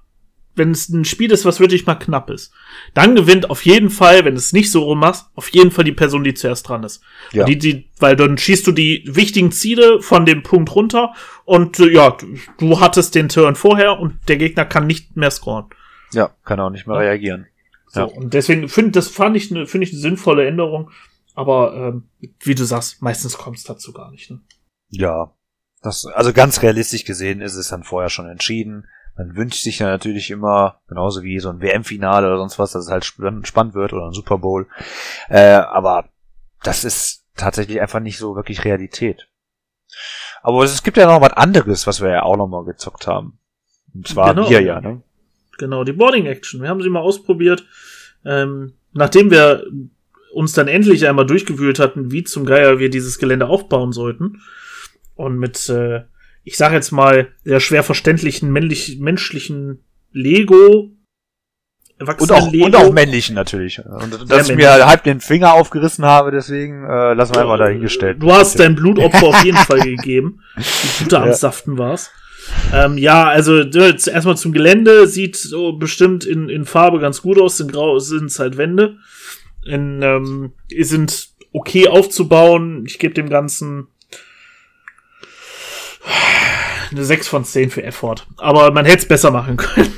[0.54, 2.52] wenn es ein Spiel ist, was wirklich mal knapp ist,
[2.94, 5.84] dann gewinnt auf jeden Fall, wenn du es nicht so rum machst, auf jeden Fall
[5.84, 7.02] die Person, die zuerst dran ist.
[7.32, 7.44] Ja.
[7.44, 11.90] Die, die, weil dann schießt du die wichtigen Ziele von dem Punkt runter und äh,
[11.90, 15.66] ja, du- du hattest den Turn vorher und der Gegner kann nicht mehr scoren.
[16.12, 17.02] Ja, kann auch nicht mehr Ja.
[17.02, 17.46] reagieren.
[17.88, 18.06] So, Ja.
[18.06, 20.90] und deswegen finde das fand ich eine finde ich eine sinnvolle Änderung,
[21.34, 22.08] aber ähm,
[22.40, 24.30] wie du sagst, meistens kommt es dazu gar nicht.
[24.30, 24.40] Ne?
[24.90, 25.32] Ja.
[25.84, 28.86] Das, also ganz realistisch gesehen ist es dann vorher schon entschieden.
[29.16, 32.86] Man wünscht sich ja natürlich immer, genauso wie so ein WM-Finale oder sonst was, dass
[32.86, 34.66] es halt spann- spannend wird oder ein Super Bowl.
[35.28, 36.08] Äh, aber
[36.62, 39.28] das ist tatsächlich einfach nicht so wirklich Realität.
[40.42, 43.38] Aber es gibt ja noch was anderes, was wir ja auch noch mal gezockt haben.
[43.94, 44.48] Und zwar Genau.
[44.48, 45.02] wir ja, ne?
[45.58, 46.62] Genau, die Boarding Action.
[46.62, 47.64] Wir haben sie mal ausprobiert.
[48.24, 49.64] Ähm, nachdem wir
[50.32, 54.40] uns dann endlich einmal durchgewühlt hatten, wie zum Geier wir dieses Gelände aufbauen sollten.
[55.14, 56.04] Und mit, äh,
[56.44, 60.90] ich sage jetzt mal, sehr schwer verständlichen männlich, menschlichen Lego.
[61.98, 62.66] Und auch, Lego.
[62.66, 63.78] und auch männlichen natürlich.
[63.84, 64.56] Und dass ich männlich.
[64.56, 68.20] mir halb den Finger aufgerissen habe, deswegen äh, lassen wir einfach dahingestellt.
[68.20, 70.40] Du hast dein Blutopfer auf jeden Fall gegeben.
[70.56, 71.34] Die Gute am Ja.
[71.34, 72.10] Saften war's.
[72.72, 77.60] Ähm, ja, also erstmal zum Gelände sieht so bestimmt in, in Farbe ganz gut aus.
[77.60, 78.96] In Grau sind es halt Wände.
[79.64, 82.84] In, ähm, sind okay aufzubauen.
[82.86, 83.86] Ich gebe dem Ganzen
[86.92, 88.26] eine 6 von 10 für Effort.
[88.36, 89.92] Aber man hätte es besser machen können.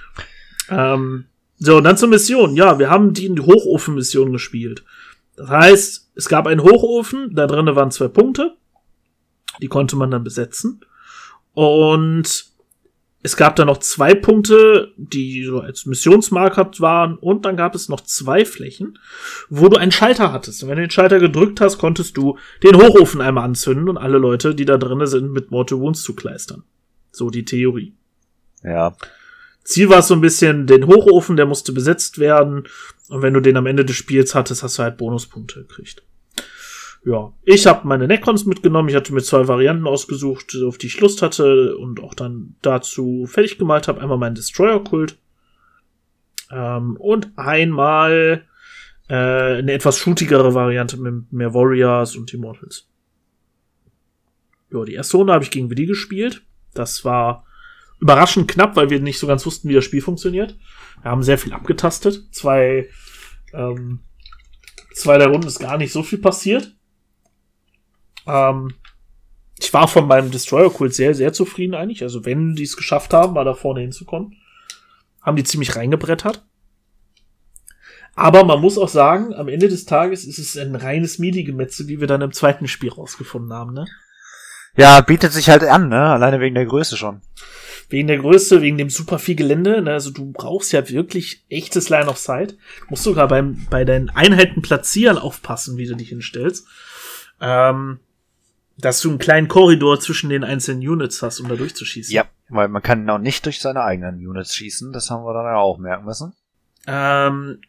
[0.70, 1.24] ähm,
[1.58, 2.56] so, und dann zur Mission.
[2.56, 4.82] Ja, wir haben die Hochofen-Mission gespielt.
[5.36, 8.56] Das heißt, es gab einen Hochofen, da drinnen waren zwei Punkte.
[9.60, 10.80] Die konnte man dann besetzen.
[11.52, 12.49] Und
[13.22, 17.18] es gab da noch zwei Punkte, die so als Missionsmarker waren.
[17.18, 18.98] Und dann gab es noch zwei Flächen,
[19.50, 20.62] wo du einen Schalter hattest.
[20.62, 24.16] Und wenn du den Schalter gedrückt hast, konntest du den Hochofen einmal anzünden und alle
[24.16, 26.62] Leute, die da drinnen sind, mit Mortal Wounds zukleistern.
[27.12, 27.94] So die Theorie.
[28.62, 28.96] Ja.
[29.64, 32.64] Ziel war es so ein bisschen, den Hochofen, der musste besetzt werden.
[33.10, 36.02] Und wenn du den am Ende des Spiels hattest, hast du halt Bonuspunkte gekriegt.
[37.04, 38.90] Ja, ich habe meine Necrons mitgenommen.
[38.90, 43.26] Ich hatte mir zwei Varianten ausgesucht, auf die ich Lust hatte und auch dann dazu
[43.26, 44.00] fertig gemalt habe.
[44.02, 45.16] Einmal meinen Destroyer-Kult
[46.50, 48.44] ähm, und einmal
[49.08, 52.86] äh, eine etwas shootigere Variante mit mehr Warriors und Immortals.
[54.70, 56.42] Ja, die erste Runde habe ich gegen Willi gespielt.
[56.74, 57.46] Das war
[57.98, 60.56] überraschend knapp, weil wir nicht so ganz wussten, wie das Spiel funktioniert.
[61.02, 62.28] Wir haben sehr viel abgetastet.
[62.30, 62.88] Zwei,
[63.54, 64.00] ähm,
[64.94, 66.76] zwei der Runden ist gar nicht so viel passiert.
[68.26, 68.74] Ähm,
[69.58, 72.02] ich war von meinem Destroyer-Kult sehr, sehr zufrieden eigentlich.
[72.02, 74.36] Also wenn die es geschafft haben, mal da vorne hinzukommen,
[75.20, 76.44] haben die ziemlich reingebrettert.
[78.14, 82.00] Aber man muss auch sagen, am Ende des Tages ist es ein reines Midi-Gemetzel, wie
[82.00, 83.86] wir dann im zweiten Spiel rausgefunden haben, ne?
[84.76, 86.00] Ja, bietet sich halt an, ne?
[86.00, 87.20] Alleine wegen der Größe schon.
[87.88, 89.82] Wegen der Größe, wegen dem super viel Gelände.
[89.82, 89.92] Ne?
[89.92, 92.56] Also du brauchst ja wirklich echtes Line of Sight.
[92.88, 96.68] Musst sogar beim, bei deinen Einheiten platzieren aufpassen, wie du dich hinstellst.
[97.40, 97.98] Ähm,
[98.80, 102.12] dass du einen kleinen Korridor zwischen den einzelnen Units hast, um da durchzuschießen.
[102.12, 104.92] Ja, weil man kann auch nicht durch seine eigenen Units schießen.
[104.92, 106.32] Das haben wir dann ja auch merken müssen.
[106.86, 107.60] Ähm,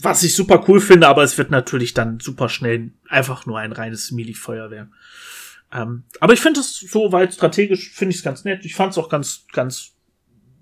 [0.00, 3.72] was ich super cool finde, aber es wird natürlich dann super schnell einfach nur ein
[3.72, 4.88] reines Melee-Feuerwehr.
[5.72, 8.64] Ähm, aber ich finde es so weit strategisch, finde ich es ganz nett.
[8.64, 9.92] Ich fand es auch ganz, ganz,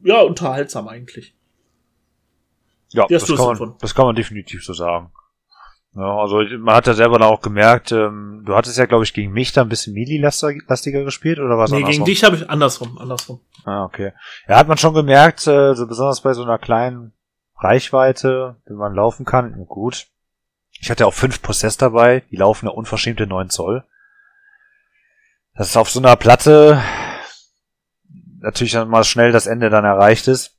[0.04, 1.34] ja, unterhaltsam eigentlich.
[2.92, 5.10] Ja, das kann, man, das kann man definitiv so sagen.
[5.94, 9.12] Ja, also man hat ja selber dann auch gemerkt, ähm, du hattest ja, glaube ich,
[9.12, 11.72] gegen mich da ein bisschen Melee-lastiger gespielt, oder was?
[11.72, 13.40] Nee, gegen dich habe ich andersrum, andersrum.
[13.64, 14.12] Ah, okay.
[14.48, 17.12] Ja, hat man schon gemerkt, äh, so besonders bei so einer kleinen
[17.56, 20.06] Reichweite, wenn man laufen kann, gut.
[20.80, 23.84] Ich hatte auch fünf Possess dabei, die laufen ja unverschämte 9 Zoll.
[25.54, 26.80] Das ist auf so einer Platte
[28.40, 30.56] natürlich dann mal schnell das Ende dann erreicht ist.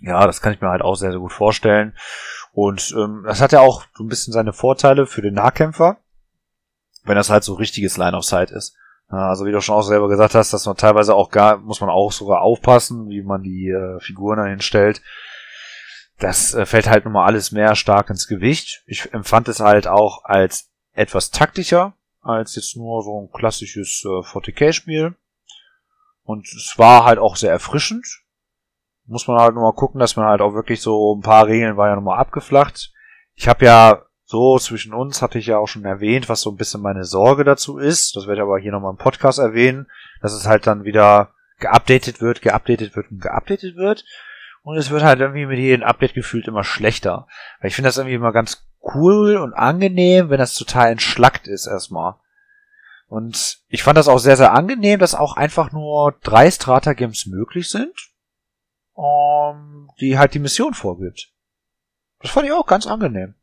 [0.00, 1.94] Ja, das kann ich mir halt auch sehr, sehr gut vorstellen.
[2.52, 5.98] Und ähm, das hat ja auch so ein bisschen seine Vorteile für den Nahkämpfer,
[7.04, 8.76] wenn das halt so richtiges Line of Sight ist.
[9.08, 11.90] Also wie du schon auch selber gesagt hast, dass man teilweise auch gar, muss man
[11.90, 15.02] auch sogar aufpassen, wie man die äh, Figuren dann hinstellt.
[16.18, 18.82] das äh, fällt halt nun mal alles mehr stark ins Gewicht.
[18.86, 24.08] Ich empfand es halt auch als etwas taktischer, als jetzt nur so ein klassisches äh,
[24.08, 25.14] 40k-Spiel.
[26.22, 28.21] Und es war halt auch sehr erfrischend.
[29.06, 31.88] Muss man halt nochmal gucken, dass man halt auch wirklich so ein paar Regeln war
[31.88, 32.92] ja nochmal abgeflacht.
[33.34, 36.56] Ich habe ja so zwischen uns, hatte ich ja auch schon erwähnt, was so ein
[36.56, 38.16] bisschen meine Sorge dazu ist.
[38.16, 39.88] Das werde ich aber hier nochmal im Podcast erwähnen,
[40.22, 44.04] dass es halt dann wieder geupdatet wird, geupdatet wird und geupdatet wird.
[44.62, 47.26] Und es wird halt irgendwie mit jedem Update gefühlt immer schlechter.
[47.60, 51.66] Weil ich finde das irgendwie immer ganz cool und angenehm, wenn das total entschlackt ist
[51.66, 52.14] erstmal.
[53.08, 57.68] Und ich fand das auch sehr, sehr angenehm, dass auch einfach nur drei Strata-Games möglich
[57.68, 57.92] sind,
[58.94, 61.32] um, die halt die Mission vorgibt.
[62.20, 63.34] Das fand ich auch ganz angenehm.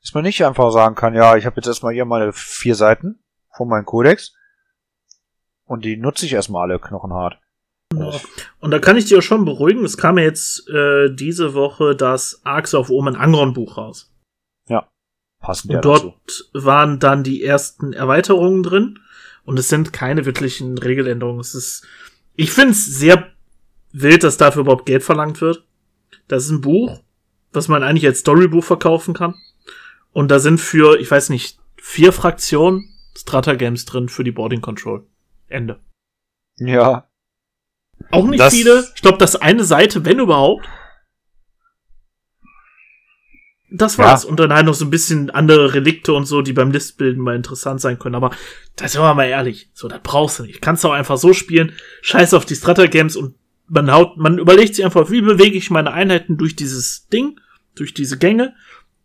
[0.00, 3.22] Dass man nicht einfach sagen kann, ja, ich habe jetzt erstmal hier meine vier Seiten
[3.56, 4.34] von meinem Kodex
[5.64, 7.38] und die nutze ich erstmal alle knochenhart.
[8.60, 12.42] Und da kann ich dir schon beruhigen, es kam ja jetzt äh, diese Woche das
[12.44, 14.12] Arcs of Omen Angron Buch raus.
[14.68, 14.88] Ja,
[15.40, 16.44] passend Und dort dazu.
[16.52, 18.98] waren dann die ersten Erweiterungen drin
[19.44, 21.40] und es sind keine wirklichen Regeländerungen.
[21.40, 21.86] Es ist,
[22.34, 23.32] ich finde es sehr
[23.92, 25.64] wild, dass dafür überhaupt Geld verlangt wird.
[26.28, 27.02] Das ist ein Buch,
[27.52, 29.34] was man eigentlich als Storybuch verkaufen kann.
[30.12, 34.60] Und da sind für, ich weiß nicht, vier Fraktionen Strata Games drin für die Boarding
[34.60, 35.06] Control.
[35.48, 35.80] Ende.
[36.58, 37.08] Ja,
[38.12, 38.86] Auch nicht Das- viele.
[38.94, 40.68] Ich glaube, das eine Seite, wenn überhaupt.
[43.70, 44.24] Das war's.
[44.24, 47.36] Und dann halt noch so ein bisschen andere Relikte und so, die beim Listbilden mal
[47.36, 48.14] interessant sein können.
[48.14, 48.30] Aber
[48.76, 49.68] da sind wir mal ehrlich.
[49.74, 50.62] So, das brauchst du nicht.
[50.62, 51.72] Kannst du auch einfach so spielen.
[52.02, 53.34] Scheiß auf die Strata-Games und
[53.68, 57.40] man haut, man überlegt sich einfach, wie bewege ich meine Einheiten durch dieses Ding,
[57.74, 58.54] durch diese Gänge.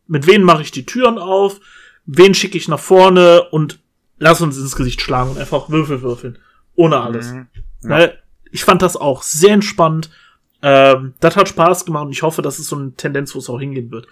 [0.07, 1.59] Mit wem mache ich die Türen auf?
[2.05, 3.43] Wen schicke ich nach vorne?
[3.51, 3.79] Und
[4.17, 6.39] lass uns ins Gesicht schlagen und einfach Würfel würfeln.
[6.75, 7.31] Ohne alles.
[7.31, 7.47] Mhm.
[7.81, 8.19] Weil
[8.51, 10.09] ich fand das auch sehr entspannt.
[10.61, 13.49] Ähm, das hat Spaß gemacht und ich hoffe, das ist so eine Tendenz, wo es
[13.49, 14.07] auch hingehen wird.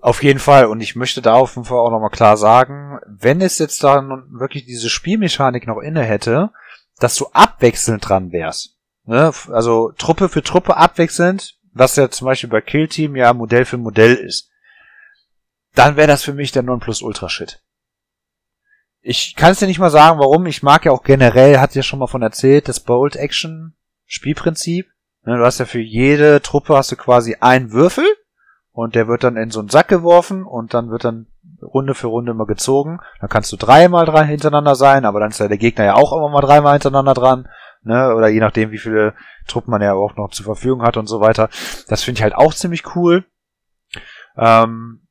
[0.00, 0.66] Auf jeden Fall.
[0.66, 4.00] Und ich möchte da auf jeden Fall auch nochmal klar sagen, wenn es jetzt da
[4.00, 6.50] nun wirklich diese Spielmechanik noch inne hätte,
[6.98, 8.79] dass du abwechselnd dran wärst.
[9.10, 9.32] Ne?
[9.50, 13.76] Also Truppe für Truppe abwechselnd, was ja zum Beispiel bei Kill Team ja Modell für
[13.76, 14.50] Modell ist.
[15.74, 17.60] Dann wäre das für mich der Nonplusultra-Shit.
[19.00, 20.46] Ich kann es dir nicht mal sagen, warum.
[20.46, 23.74] Ich mag ja auch generell, hat ja schon mal von erzählt, das Bold Action
[24.06, 24.86] Spielprinzip.
[25.24, 28.06] Ne, Du hast ja für jede Truppe hast du quasi einen Würfel
[28.70, 31.26] und der wird dann in so einen Sack geworfen und dann wird dann
[31.60, 33.00] Runde für Runde immer gezogen.
[33.18, 36.12] Dann kannst du dreimal dran hintereinander sein, aber dann ist ja der Gegner ja auch
[36.12, 37.48] immer mal dreimal hintereinander dran,
[37.82, 38.14] ne?
[38.14, 39.14] Oder je nachdem, wie viele
[39.46, 41.48] Truppen man ja auch noch zur Verfügung hat und so weiter.
[41.88, 43.24] Das finde ich halt auch ziemlich cool.
[44.36, 45.06] Ähm,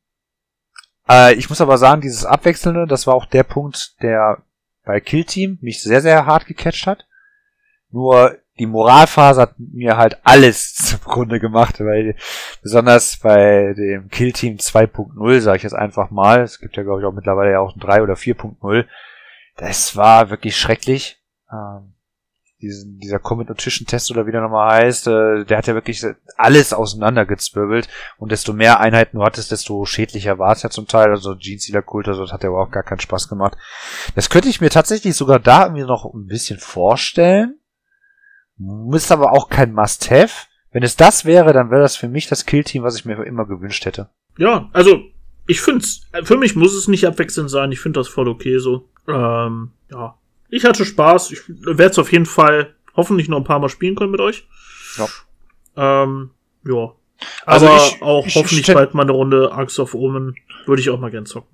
[1.10, 4.44] äh, ich muss aber sagen, dieses Abwechselnde, das war auch der Punkt, der
[4.86, 7.06] bei Kill Team mich sehr, sehr hart gecatcht hat.
[7.92, 12.16] Nur die Moralphase hat mir halt alles zugrunde gemacht, weil
[12.62, 17.02] besonders bei dem Kill Team 2.0, sage ich jetzt einfach mal, es gibt ja glaube
[17.02, 18.86] ich auch mittlerweile ja auch ein 3 oder 4.0,
[19.58, 21.22] das war wirklich schrecklich.
[21.52, 21.94] Ähm,
[22.62, 26.06] diesen, dieser Comet Nutrition Test oder wie der nochmal heißt, äh, der hat ja wirklich
[26.38, 27.88] alles auseinandergezwirbelt
[28.18, 31.10] und desto mehr Einheiten du hattest, desto schädlicher war es ja zum Teil.
[31.10, 33.58] Also Gene Kult, also das hat ja aber auch gar keinen Spaß gemacht.
[34.16, 37.60] Das könnte ich mir tatsächlich sogar da irgendwie noch ein bisschen vorstellen.
[38.92, 40.48] Ist aber auch kein Must-Have.
[40.72, 43.46] Wenn es das wäre, dann wäre das für mich das Kill-Team, was ich mir immer
[43.46, 44.10] gewünscht hätte.
[44.38, 45.00] Ja, also
[45.48, 47.72] ich find's, für mich muss es nicht abwechselnd sein.
[47.72, 48.90] Ich finde das voll okay so.
[49.08, 50.19] Ähm, ja,
[50.50, 51.32] ich hatte Spaß.
[51.32, 54.48] Ich werde es auf jeden Fall hoffentlich noch ein paar Mal spielen können mit euch.
[54.98, 55.08] Ja.
[56.04, 56.32] Ähm,
[56.66, 56.92] ja.
[57.46, 60.36] Also Aber ich- auch ich hoffentlich stell- bald mal eine Runde Arcs of Omen.
[60.66, 61.50] Würde ich auch mal gern zocken.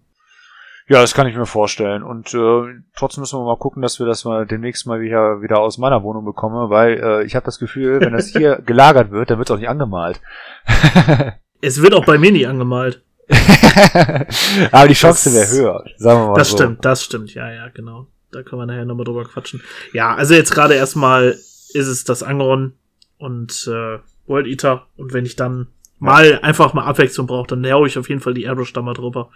[0.87, 2.03] Ja, das kann ich mir vorstellen.
[2.03, 2.61] Und äh,
[2.95, 6.03] trotzdem müssen wir mal gucken, dass wir das mal demnächst mal wieder, wieder aus meiner
[6.03, 9.49] Wohnung bekommen, weil äh, ich habe das Gefühl, wenn das hier gelagert wird, dann wird
[9.49, 10.21] es auch nicht angemalt.
[11.61, 13.01] Es wird auch bei mir nie angemalt.
[14.71, 16.57] Aber die Chance Das- wäre höher, sagen wir mal Das so.
[16.57, 17.33] stimmt, das stimmt.
[17.33, 18.07] Ja, ja, genau.
[18.35, 19.63] Da können wir nachher nochmal drüber quatschen.
[19.93, 22.73] Ja, also jetzt gerade erstmal ist es das Angron
[23.17, 24.87] und äh, World Eater.
[24.97, 25.67] Und wenn ich dann
[25.99, 28.93] mal einfach mal Abwechslung brauche, dann hau ich auf jeden Fall die Airbrush da mal
[28.93, 29.31] drüber.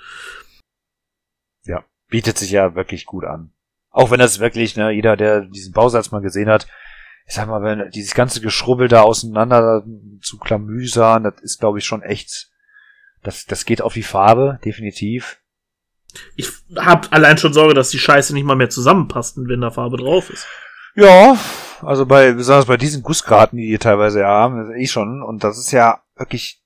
[1.64, 3.52] Ja, bietet sich ja wirklich gut an.
[3.90, 6.68] Auch wenn das wirklich, ne, jeder, der diesen Bausatz mal gesehen hat,
[7.26, 9.86] ich sag mal, wenn dieses ganze Geschrubbel da auseinander
[10.22, 12.50] zu klamüsern, das ist, glaube ich, schon echt,
[13.24, 15.40] das, das geht auf die Farbe, definitiv.
[16.36, 19.98] Ich hab allein schon Sorge, dass die Scheiße nicht mal mehr zusammenpasst, wenn da Farbe
[19.98, 20.48] drauf ist.
[20.96, 21.38] Ja,
[21.82, 25.58] also bei, besonders bei diesen Gussgraten, die die teilweise ja haben, eh schon, und das
[25.58, 26.62] ist ja wirklich,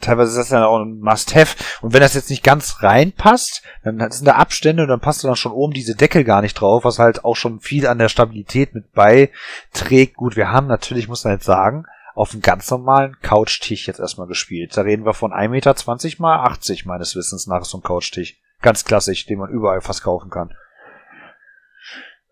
[0.00, 3.98] teilweise ist das ja auch ein Must-Have, und wenn das jetzt nicht ganz reinpasst, dann
[4.10, 6.98] sind da Abstände und dann passt dann schon oben diese Deckel gar nicht drauf, was
[6.98, 10.16] halt auch schon viel an der Stabilität mit beiträgt.
[10.16, 14.26] Gut, wir haben natürlich, muss man jetzt sagen, auf einem ganz normalen Couchtisch jetzt erstmal
[14.26, 14.76] gespielt.
[14.76, 15.74] Da reden wir von 1,20 Meter
[16.18, 18.36] mal 80 meines Wissens nach so einem Couchtisch.
[18.62, 20.54] Ganz klassisch, den man überall fast kaufen kann.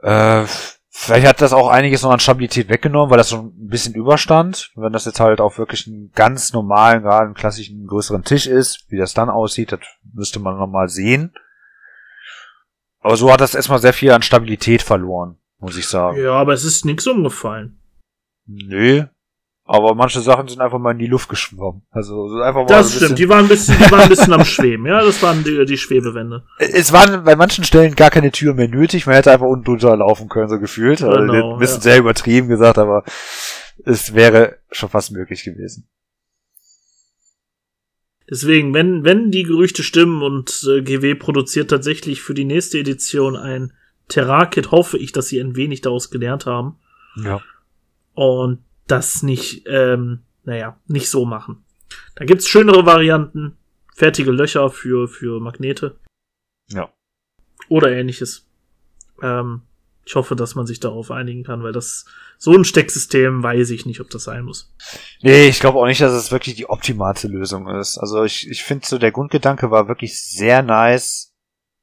[0.03, 0.47] Äh,
[0.89, 4.71] vielleicht hat das auch einiges noch an Stabilität weggenommen, weil das so ein bisschen überstand.
[4.77, 8.87] Wenn das jetzt halt auf wirklich einen ganz normalen, gerade einen klassischen größeren Tisch ist,
[8.89, 9.81] wie das dann aussieht, das
[10.13, 11.35] müsste man nochmal sehen.
[13.01, 16.21] Aber so hat das erstmal sehr viel an Stabilität verloren, muss ich sagen.
[16.23, 17.81] Ja, aber es ist nichts umgefallen.
[18.47, 19.07] Nö.
[19.73, 21.83] Aber manche Sachen sind einfach mal in die Luft geschwommen.
[21.91, 24.85] Also einfach mal Das stimmt, die waren ein bisschen, die waren ein bisschen am Schweben,
[24.85, 26.43] ja, das waren die, die Schwebewände.
[26.59, 29.97] Es waren bei manchen Stellen gar keine Tür mehr nötig, man hätte einfach unten drunter
[29.97, 31.01] laufen können, so gefühlt.
[31.05, 31.83] Also, Genau, ein bisschen ja.
[31.83, 33.05] sehr übertrieben gesagt, aber
[33.85, 35.87] es wäre schon fast möglich gewesen.
[38.29, 43.37] Deswegen, wenn, wenn die Gerüchte stimmen und äh, GW produziert tatsächlich für die nächste Edition
[43.37, 43.73] ein
[44.09, 46.75] Terra-Kit, hoffe ich, dass sie ein wenig daraus gelernt haben
[47.23, 47.41] Ja.
[48.15, 51.65] und das nicht, ähm, naja, nicht so machen.
[52.17, 53.57] Da gibt's schönere Varianten,
[53.95, 55.99] fertige Löcher für, für Magnete
[56.69, 56.91] Ja.
[57.69, 58.47] oder ähnliches.
[59.23, 59.63] Ähm,
[60.05, 62.07] ich hoffe, dass man sich darauf einigen kann, weil das
[62.39, 64.75] so ein Stecksystem weiß ich nicht, ob das sein muss.
[65.21, 67.99] Nee, ich glaube auch nicht, dass es wirklich die optimalste Lösung ist.
[67.99, 71.33] Also ich, ich finde so, der Grundgedanke war wirklich sehr nice.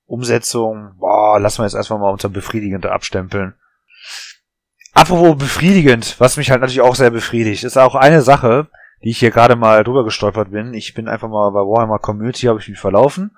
[0.06, 3.54] Umsetzung, boah, lassen wir jetzt erstmal mal unter befriedigend abstempeln.
[4.98, 8.68] Apropos befriedigend, was mich halt natürlich auch sehr befriedigt, ist auch eine Sache,
[9.04, 10.74] die ich hier gerade mal drüber gestolpert bin.
[10.74, 13.38] Ich bin einfach mal bei Warhammer Community, habe ich mich verlaufen.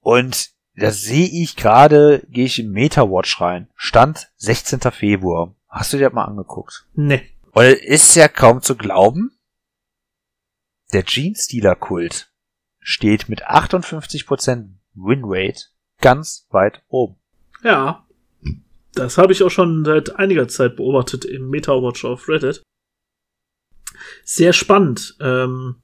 [0.00, 3.68] Und da sehe ich gerade, gehe ich in Meta-Watch rein.
[3.74, 4.80] Stand 16.
[4.92, 5.54] Februar.
[5.66, 6.84] Hast du dir das mal angeguckt?
[6.92, 7.22] Ne.
[7.52, 9.38] Und es ist ja kaum zu glauben,
[10.92, 12.30] der Gene-Stealer-Kult
[12.80, 15.68] steht mit 58% Winrate
[16.02, 17.16] ganz weit oben.
[17.62, 18.04] Ja.
[18.94, 22.62] Das habe ich auch schon seit einiger Zeit beobachtet im Meta-Watch auf Reddit.
[24.24, 25.16] Sehr spannend.
[25.20, 25.82] Ähm,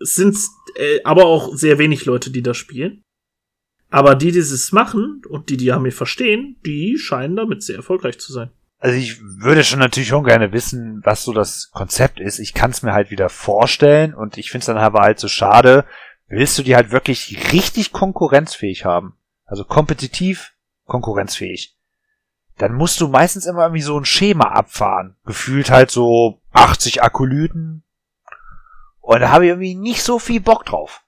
[0.00, 0.36] es sind
[0.76, 3.02] äh, aber auch sehr wenig Leute, die das spielen.
[3.90, 8.18] Aber die, die es machen und die, die Armee verstehen, die scheinen damit sehr erfolgreich
[8.18, 8.50] zu sein.
[8.78, 12.38] Also ich würde schon natürlich schon gerne wissen, was so das Konzept ist.
[12.38, 15.28] Ich kann es mir halt wieder vorstellen und ich finde es dann aber halt so
[15.28, 15.84] schade.
[16.26, 19.14] Willst du die halt wirklich richtig konkurrenzfähig haben?
[19.46, 20.53] Also kompetitiv
[20.86, 21.76] konkurrenzfähig.
[22.58, 25.16] Dann musst du meistens immer irgendwie so ein Schema abfahren.
[25.24, 27.82] Gefühlt halt so 80 Akolyten.
[29.00, 31.02] Und da habe ich irgendwie nicht so viel Bock drauf.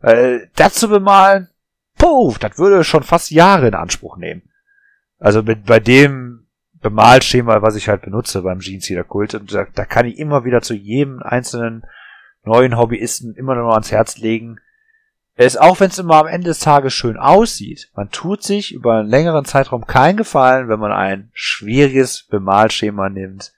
[0.00, 1.48] Weil das zu bemalen,
[1.98, 4.42] puh, das würde schon fast Jahre in Anspruch nehmen.
[5.18, 9.84] Also mit, bei dem Bemalschema, was ich halt benutze beim Jeansealer Kult, und da, da
[9.84, 11.84] kann ich immer wieder zu jedem einzelnen
[12.44, 14.60] neuen Hobbyisten immer noch ans Herz legen.
[15.42, 18.96] Es auch wenn es immer am Ende des Tages schön aussieht, man tut sich über
[18.96, 23.54] einen längeren Zeitraum keinen Gefallen, wenn man ein schwieriges Bemalschema nimmt,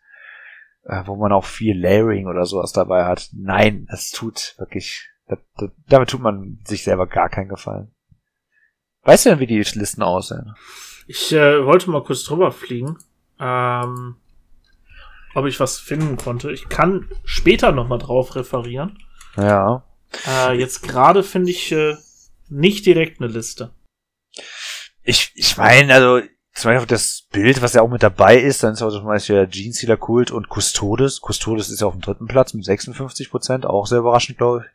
[0.84, 3.30] äh, wo man auch viel Layering oder sowas dabei hat.
[3.32, 7.92] Nein, es tut wirklich, das, das, damit tut man sich selber gar keinen Gefallen.
[9.02, 10.54] Weißt du denn, wie die Listen aussehen?
[11.08, 12.96] Ich äh, wollte mal kurz drüber fliegen,
[13.40, 14.18] ähm,
[15.34, 16.52] ob ich was finden konnte.
[16.52, 19.00] Ich kann später noch mal drauf referieren.
[19.36, 19.82] Ja.
[20.26, 21.96] Äh, jetzt gerade finde ich äh,
[22.48, 23.72] nicht direkt eine Liste.
[25.02, 26.20] Ich, ich meine, also,
[26.54, 29.36] zum Beispiel das Bild, was ja auch mit dabei ist, dann ist auch zum Beispiel
[29.36, 31.20] der Gene Stealer Kult und Custodes.
[31.20, 34.72] Custodes ist ja auf dem dritten Platz mit 56 Prozent, auch sehr überraschend, glaube ich.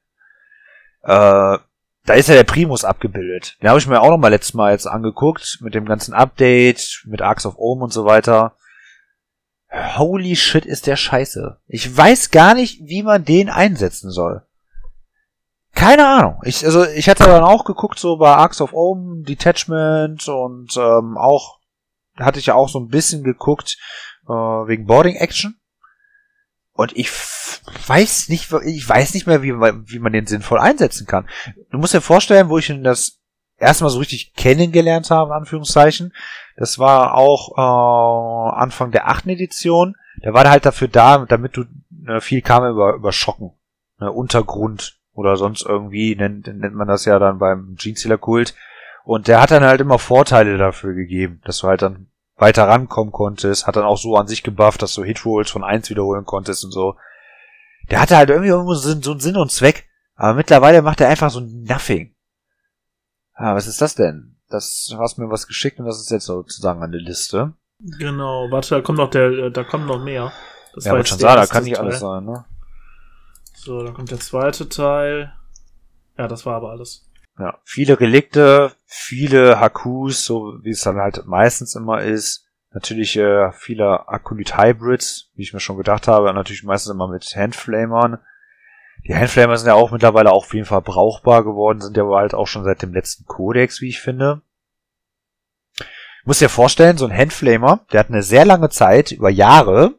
[1.04, 1.60] Äh,
[2.08, 3.58] da ist ja der Primus abgebildet.
[3.62, 7.04] Den habe ich mir auch noch mal letztes Mal jetzt angeguckt, mit dem ganzen Update,
[7.06, 8.56] mit Arcs of Ohm und so weiter.
[9.72, 11.60] Holy shit, ist der scheiße.
[11.68, 14.47] Ich weiß gar nicht, wie man den einsetzen soll.
[15.78, 16.42] Keine Ahnung.
[16.44, 21.18] Ich, also ich hatte dann auch geguckt, so bei Arcs of Ohm, Detachment und ähm,
[21.20, 21.60] auch,
[22.20, 23.78] hatte ich ja auch so ein bisschen geguckt,
[24.28, 25.60] äh, wegen Boarding Action.
[26.74, 31.30] Und ich weiß nicht, ich weiß nicht mehr, wie wie man den sinnvoll einsetzen kann.
[31.70, 33.20] Du musst dir vorstellen, wo ich ihn das
[33.58, 36.12] erstmal so richtig kennengelernt habe, in Anführungszeichen.
[36.56, 39.96] Das war auch äh, Anfang der achten Edition.
[40.24, 41.66] Der war halt dafür da, damit du
[42.08, 43.52] äh, viel kam über, über Schocken.
[44.00, 48.54] Ne, Untergrund oder sonst irgendwie nennt, nennt man das ja dann beim Genestealer Kult.
[49.04, 53.12] Und der hat dann halt immer Vorteile dafür gegeben, dass du halt dann weiter rankommen
[53.12, 56.64] konntest, hat dann auch so an sich gebufft, dass du Hitrolls von 1 wiederholen konntest
[56.64, 56.98] und so.
[57.90, 59.88] Der hatte halt irgendwie irgendwo so, einen Sinn und Zweck.
[60.16, 62.14] Aber mittlerweile macht er einfach so Nothing.
[63.34, 64.36] Ah, was ist das denn?
[64.50, 67.54] Das, du hast mir was geschickt und das ist jetzt sozusagen der Liste.
[67.80, 70.32] Genau, warte, da kommt noch der, da kommt noch mehr.
[70.76, 72.46] Das ja, war aber schon sagen, da kann nicht alles sein, ne?
[73.68, 75.34] So, dann kommt der zweite Teil.
[76.18, 77.06] Ja, das war aber alles.
[77.38, 82.48] Ja, viele Relikte, viele Hakus, so wie es dann halt meistens immer ist.
[82.72, 86.34] Natürlich äh, viele Akolyt-Hybrids, wie ich mir schon gedacht habe.
[86.34, 88.20] Natürlich meistens immer mit Handflamern.
[89.06, 92.20] Die Handflamer sind ja auch mittlerweile auch auf jeden Fall brauchbar geworden, sind ja aber
[92.20, 94.44] halt auch schon seit dem letzten Codex, wie ich finde.
[96.24, 99.96] muss dir vorstellen, so ein Handflamer, der hat eine sehr lange Zeit, über Jahre,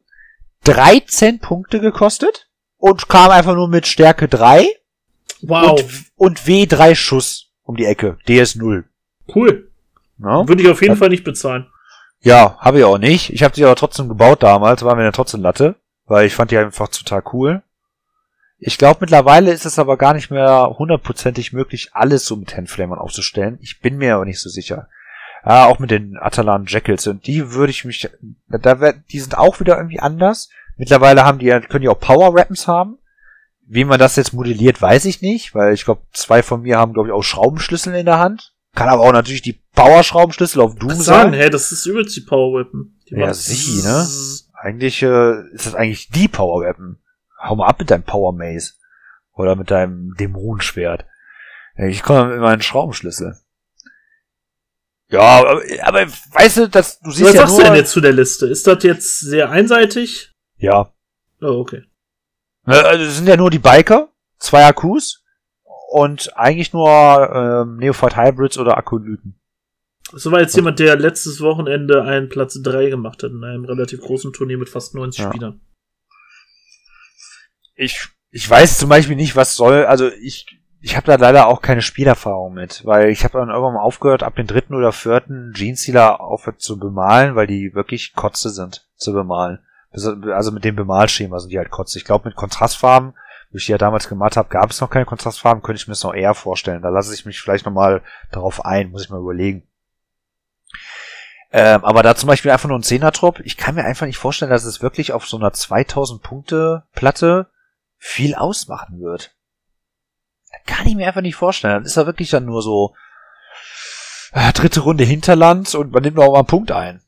[0.64, 2.47] 13 Punkte gekostet
[2.78, 4.66] und kam einfach nur mit Stärke 3
[5.42, 5.80] Wow.
[5.80, 8.16] und, und W3 Schuss um die Ecke.
[8.26, 8.84] DS0.
[9.34, 9.70] cool.
[10.16, 10.44] Ne?
[10.46, 11.68] Würde ich auf jeden Fall nicht bezahlen.
[12.20, 13.32] Ja, habe ich auch nicht.
[13.32, 15.76] Ich habe sie aber trotzdem gebaut damals, war mir dann trotzdem Latte,
[16.06, 17.62] weil ich fand die einfach total cool.
[18.58, 22.98] Ich glaube, mittlerweile ist es aber gar nicht mehr hundertprozentig möglich, alles so mit Handflamern
[22.98, 23.58] aufzustellen.
[23.62, 24.88] Ich bin mir aber nicht so sicher.
[25.46, 27.06] Ja, auch mit den Atalan Jackals.
[27.06, 28.10] Und die würde ich mich,
[28.48, 30.48] da wär, die sind auch wieder irgendwie anders.
[30.78, 32.98] Mittlerweile haben die, ja- können die auch Power Weapons haben.
[33.70, 36.94] Wie man das jetzt modelliert, weiß ich nicht, weil ich glaube, zwei von mir haben,
[36.94, 38.54] glaube ich, auch Schraubenschlüssel in der Hand.
[38.74, 41.32] Kann aber auch natürlich die Power-Schraubenschlüssel auf Doom Was sein.
[41.34, 42.96] hä, das ist übelst die Power Weapon.
[43.10, 44.06] Die Ja, sichi, ne?
[44.54, 46.98] Eigentlich äh, ist das eigentlich die Power Weapon.
[47.42, 48.72] Hau mal ab mit deinem Power Maze.
[49.34, 51.04] Oder mit deinem Dämonenschwert.
[51.76, 53.36] Ich komme mit meinen Schraubenschlüssel.
[55.10, 57.92] Ja, aber, aber weißt du, dass du siehst Was ja sagst nur, du denn jetzt
[57.92, 58.46] zu der Liste?
[58.46, 60.34] Ist das jetzt sehr einseitig?
[60.58, 60.92] Ja.
[61.40, 61.84] Oh, okay.
[62.66, 65.24] Äh, Also es sind ja nur die Biker, zwei Akkus
[65.90, 66.90] und eigentlich nur
[67.32, 69.40] ähm, Neophyte Hybrids oder Akolyten.
[70.12, 74.00] So war jetzt jemand, der letztes Wochenende einen Platz 3 gemacht hat in einem relativ
[74.00, 75.30] großen Turnier mit fast 90 Ja.
[75.30, 75.60] Spielern.
[77.74, 80.46] ich, ich weiß zum Beispiel nicht, was soll, also ich,
[80.80, 84.22] ich habe da leider auch keine Spielerfahrung mit, weil ich habe dann irgendwann mal aufgehört,
[84.22, 89.12] ab dem dritten oder vierten Jeansealer aufhört zu bemalen, weil die wirklich Kotze sind zu
[89.12, 89.58] bemalen.
[89.90, 91.98] Also mit dem Bemalschema sind die halt Kotze.
[91.98, 93.14] Ich glaube mit Kontrastfarben,
[93.50, 95.92] wie ich die ja damals gemacht habe, gab es noch keine Kontrastfarben, könnte ich mir
[95.92, 96.82] das noch eher vorstellen.
[96.82, 99.66] Da lasse ich mich vielleicht nochmal darauf ein, muss ich mal überlegen.
[101.50, 104.50] Ähm, aber da zum Beispiel einfach nur ein Zehner-Trupp, ich kann mir einfach nicht vorstellen,
[104.50, 107.46] dass es wirklich auf so einer 2000 Punkte Platte
[107.96, 109.34] viel ausmachen wird.
[110.66, 111.82] Kann ich mir einfach nicht vorstellen.
[111.82, 112.94] Das ist ja wirklich dann nur so
[114.32, 117.00] äh, dritte Runde Hinterland und man nimmt noch mal einen Punkt ein.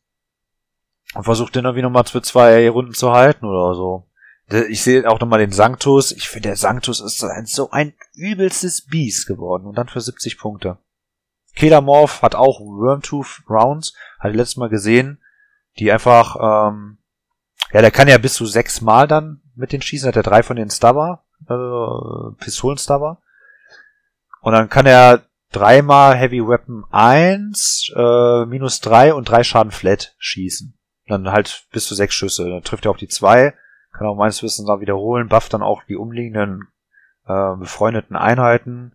[1.14, 4.06] Und versucht den irgendwie nochmal für zwei Runden zu halten oder so.
[4.68, 6.12] Ich sehe auch nochmal den Sanctus.
[6.12, 9.66] Ich finde, der Sanctus ist so ein, übelstes Biest geworden.
[9.66, 10.78] Und dann für 70 Punkte.
[11.54, 13.94] Kelamorph hat auch Wormtooth Rounds.
[14.18, 15.20] Hatte letztes Mal gesehen.
[15.78, 16.98] Die einfach, ähm,
[17.72, 20.08] ja, der kann ja bis zu sechs Mal dann mit den schießen.
[20.08, 23.20] Hat er drei von den Stubber, äh, Pistolen-Stubber.
[24.40, 30.14] Und dann kann er dreimal Heavy Weapon 1, äh, minus drei und drei Schaden Flat
[30.18, 30.76] schießen.
[31.10, 32.48] Dann halt bis zu sechs Schüsse.
[32.48, 33.54] Dann trifft er auf die zwei,
[33.92, 36.68] kann auch meines Wissens da wiederholen, bufft dann auch die umliegenden
[37.26, 38.92] äh, befreundeten Einheiten,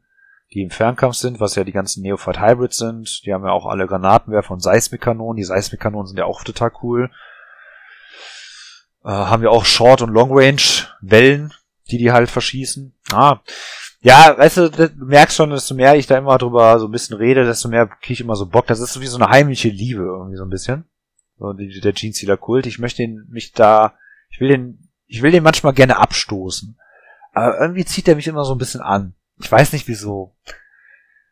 [0.53, 3.25] die im Fernkampf sind, was ja die ganzen Neophyte Hybrids sind.
[3.25, 5.37] Die haben ja auch alle Granatenwerfer und Seismikkanonen.
[5.37, 7.11] Die Seismikkanonen sind ja auch total cool.
[9.03, 11.53] Äh, haben ja auch Short- und Long-Range-Wellen,
[11.91, 12.95] die die halt verschießen.
[13.11, 13.41] Ah,
[14.01, 17.17] ja, weißt du, du merkst schon, desto mehr ich da immer drüber so ein bisschen
[17.17, 18.67] rede, desto mehr kriege ich immer so Bock.
[18.67, 20.85] Das ist so wie so eine heimliche Liebe irgendwie so ein bisschen.
[21.39, 22.65] Der Jeansealer Kult.
[22.65, 23.95] Ich möchte den, mich da,
[24.29, 26.77] ich will den, ich will den manchmal gerne abstoßen.
[27.33, 29.13] Aber irgendwie zieht er mich immer so ein bisschen an.
[29.39, 30.35] Ich weiß nicht wieso.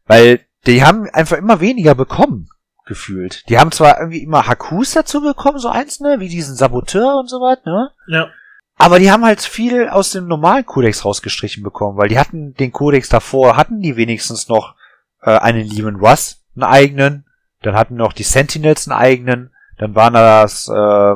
[0.06, 2.49] Weil die haben einfach immer weniger bekommen,
[2.86, 3.47] gefühlt.
[3.49, 7.38] Die haben zwar irgendwie immer Hakus dazu bekommen, so einzelne, wie diesen Saboteur und so
[7.38, 7.91] was, ne?
[8.08, 8.30] Ja.
[8.76, 12.72] Aber die haben halt viel aus dem normalen Kodex rausgestrichen bekommen, weil die hatten den
[12.72, 14.76] Kodex davor, hatten die wenigstens noch
[15.22, 17.26] äh, einen Lehman Russ, einen eigenen,
[17.62, 21.16] dann hatten noch die Sentinels einen eigenen, dann waren da das äh,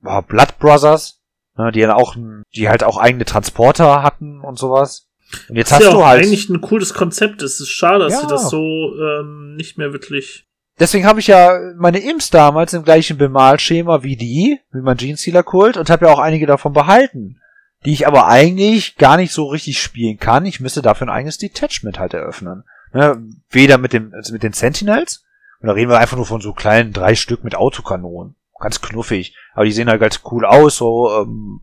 [0.00, 1.20] Blood Brothers,
[1.56, 2.16] ne, die dann auch,
[2.54, 5.08] die halt auch eigene Transporter hatten und sowas.
[5.48, 6.22] Und jetzt Das hast ja du halt.
[6.24, 7.42] eigentlich ein cooles Konzept.
[7.42, 8.20] Es ist schade, dass Ja.
[8.20, 10.46] sie das so ähm, nicht mehr wirklich.
[10.78, 15.42] Deswegen habe ich ja meine Imps damals im gleichen Bemalschema wie die, wie mein Jeansealer
[15.44, 17.40] Kult, und habe ja auch einige davon behalten.
[17.84, 20.46] Die ich aber eigentlich gar nicht so richtig spielen kann.
[20.46, 22.64] Ich müsste dafür ein eigenes Detachment halt eröffnen.
[22.92, 23.22] Ne?
[23.50, 25.23] Weder mit dem, also mit den Sentinels,
[25.64, 28.36] und da reden wir einfach nur von so kleinen drei Stück mit Autokanonen.
[28.60, 29.34] Ganz knuffig.
[29.54, 31.62] Aber die sehen halt ganz cool aus, so, ähm,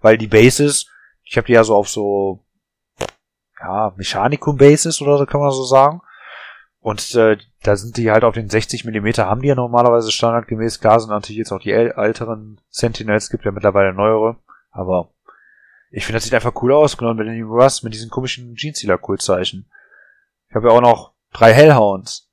[0.00, 0.86] weil die Bases,
[1.22, 2.46] ich habe die ja so auf so,
[3.60, 6.00] ja, Mechanicum-Bases oder so kann man so sagen.
[6.80, 10.80] Und äh, da sind die halt auf den 60 Millimeter haben die ja normalerweise standardgemäß.
[10.80, 14.36] Klar sind natürlich jetzt auch die äl- älteren Sentinels, gibt ja mittlerweile neuere.
[14.70, 15.10] Aber
[15.90, 19.70] ich finde, das sieht einfach cool aus, genau mit dem Russ, mit diesen komischen Jeansealer-Kultzeichen.
[20.48, 22.31] Ich habe ja auch noch drei Hellhounds.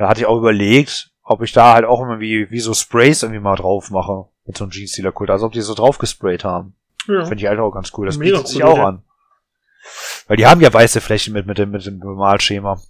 [0.00, 3.40] Da hatte ich auch überlegt, ob ich da halt auch immer wie, so Sprays irgendwie
[3.40, 4.24] mal drauf mache.
[4.46, 5.28] Mit so einem Jeansealer-Kult.
[5.28, 6.74] Also ob die so drauf gesprayt haben.
[7.06, 7.26] Ja.
[7.26, 8.06] Finde ich halt auch ganz cool.
[8.06, 8.80] Das Mega bietet sich auch Idee.
[8.80, 9.02] an.
[10.26, 12.80] Weil die haben ja weiße Flächen mit, mit dem, mit dem Bemalschema.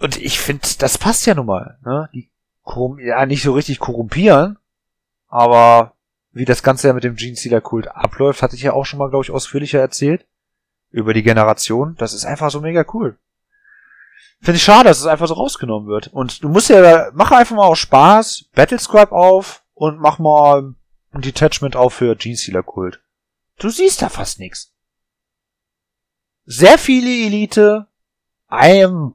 [0.00, 1.78] Und ich finde, das passt ja nun mal.
[1.84, 2.08] Ne?
[2.12, 2.28] Die
[2.98, 4.58] ja, nicht so richtig korrumpieren,
[5.28, 5.94] aber
[6.32, 8.98] wie das Ganze ja mit dem Gene Stealer Kult abläuft, hatte ich ja auch schon
[8.98, 10.26] mal, glaube ich, ausführlicher erzählt.
[10.90, 11.94] Über die Generation.
[11.96, 13.16] Das ist einfach so mega cool.
[14.42, 16.08] Finde ich schade, dass es einfach so rausgenommen wird.
[16.08, 20.74] Und du musst ja, mach einfach mal auch Spaß, Battlescribe auf und mach mal
[21.12, 23.00] ein Detachment auf für Gene Stealer Kult.
[23.58, 24.72] Du siehst da fast nichts.
[26.46, 27.86] Sehr viele Elite,
[28.48, 29.12] ein,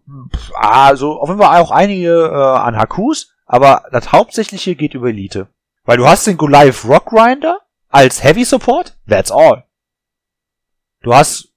[0.54, 5.48] also auf jeden Fall auch einige äh, an Hakus, aber das Hauptsächliche geht über Elite.
[5.84, 7.60] Weil du hast den Goliath Rock Grinder
[7.90, 9.66] als Heavy Support, that's all.
[11.02, 11.50] Du hast,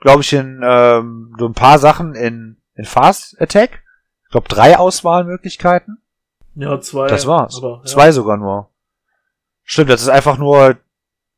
[0.00, 3.82] glaube ich, in ähm, so ein paar Sachen in, in Fast Attack.
[4.24, 5.98] Ich glaube, drei Auswahlmöglichkeiten.
[6.54, 7.08] Ja, zwei.
[7.08, 7.56] Das war's.
[7.58, 7.84] Aber, ja.
[7.84, 8.68] Zwei sogar nur.
[9.64, 10.76] Stimmt, das ist einfach nur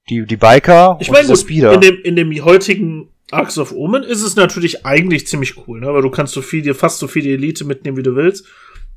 [0.08, 1.72] die, die Biker Ich und meine, dieser gut, Speeder.
[1.72, 5.92] in dem, in dem heutigen Arcs of Omen ist es natürlich eigentlich ziemlich cool, ne?
[5.92, 8.46] Weil du kannst so viel, dir fast so viel die Elite mitnehmen, wie du willst.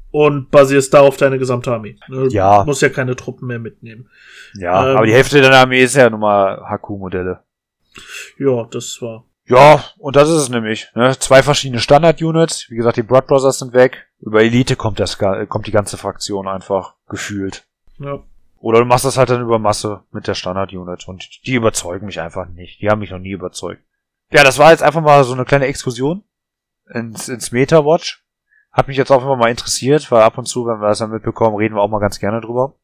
[0.09, 1.97] Und basierst da auf deine gesamte Armee.
[2.07, 2.27] Ne?
[2.29, 2.59] Ja.
[2.59, 4.09] Du musst ja keine Truppen mehr mitnehmen.
[4.55, 7.43] ja, ähm, aber die Hälfte deiner Armee ist ja nun mal Haku-Modelle.
[8.39, 9.25] Ja, das war.
[9.47, 10.89] Ja, und das ist es nämlich.
[10.93, 11.17] Ne?
[11.19, 12.69] Zwei verschiedene Standard-Units.
[12.69, 14.07] Wie gesagt, die Blood Brothers sind weg.
[14.19, 17.65] Über Elite kommt das, kommt die ganze Fraktion einfach gefühlt.
[17.97, 18.19] Ja.
[18.59, 21.07] Oder du machst das halt dann über Masse mit der Standard-Unit.
[21.07, 22.81] Und die überzeugen mich einfach nicht.
[22.81, 23.81] Die haben mich noch nie überzeugt.
[24.31, 26.23] Ja, das war jetzt einfach mal so eine kleine Exkursion
[26.93, 28.25] ins, ins Meta-Watch.
[28.73, 31.11] Hat mich jetzt auch immer mal interessiert, weil ab und zu, wenn wir das dann
[31.11, 32.75] mitbekommen, reden wir auch mal ganz gerne drüber.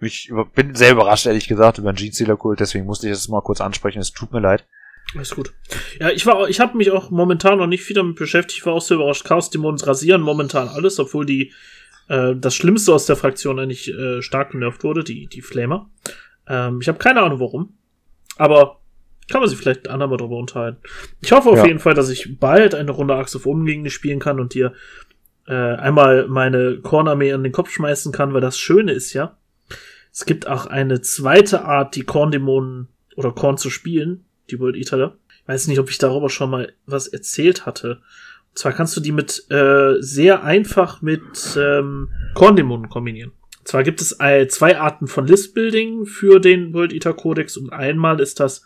[0.00, 3.60] Ich bin sehr überrascht, ehrlich gesagt, über den Jeans-Stealer-Kult, deswegen musste ich das mal kurz
[3.60, 3.98] ansprechen.
[3.98, 4.66] Es tut mir leid.
[5.14, 5.52] Alles gut.
[6.00, 8.58] Ja, ich war, ich habe mich auch momentan noch nicht viel damit beschäftigt.
[8.60, 9.24] Ich war auch sehr überrascht.
[9.24, 11.52] Chaos Dämonen rasieren momentan alles, obwohl die
[12.08, 15.90] äh, das Schlimmste aus der Fraktion eigentlich äh, stark genervt wurde, die die Flamer.
[16.46, 17.78] Ähm, ich habe keine Ahnung warum,
[18.36, 18.80] aber
[19.30, 20.78] kann man sich vielleicht andermal drüber unterhalten.
[21.20, 21.66] Ich hoffe auf Ja.
[21.66, 24.54] jeden Fall, dass ich bald eine Runde Axe of Omen gegen dich spielen kann und
[24.54, 24.72] dir
[25.46, 29.38] äh, einmal meine Kornarmee an den Kopf schmeißen kann, weil das Schöne ist ja,
[30.12, 35.16] es gibt auch eine zweite Art, die Korndämonen oder Korn zu spielen, die World Eater.
[35.42, 38.00] Ich weiß nicht, ob ich darüber schon mal was erzählt hatte.
[38.50, 43.32] Und zwar kannst du die mit äh, sehr einfach mit ähm, Korndämonen kombinieren.
[43.58, 47.72] Und zwar gibt es äh, zwei Arten von Listbuilding für den World Eater Codex und
[47.72, 48.64] einmal ist das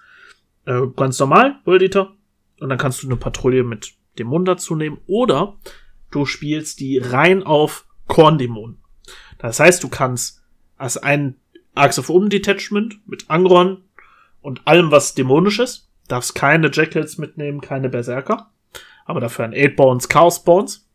[0.65, 2.15] äh, ganz normal World Eater
[2.61, 5.57] und dann kannst du eine Patrouille mit Dämonen dazu nehmen oder
[6.11, 8.79] du spielst die rein auf Korndämonen.
[9.39, 10.43] Das heißt, du kannst
[10.77, 11.37] als ein
[11.75, 13.83] Arcs of Omen Detachment mit Angron
[14.43, 15.89] und allem, was dämonisch ist.
[16.09, 18.51] Darfst keine Jackals mitnehmen, keine Berserker.
[19.05, 20.87] Aber dafür ein 8 Bones, Chaos Bones.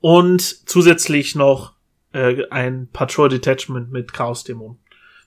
[0.00, 1.74] Und zusätzlich noch
[2.12, 4.78] äh, ein Patrol Detachment mit Chaos Dämonen.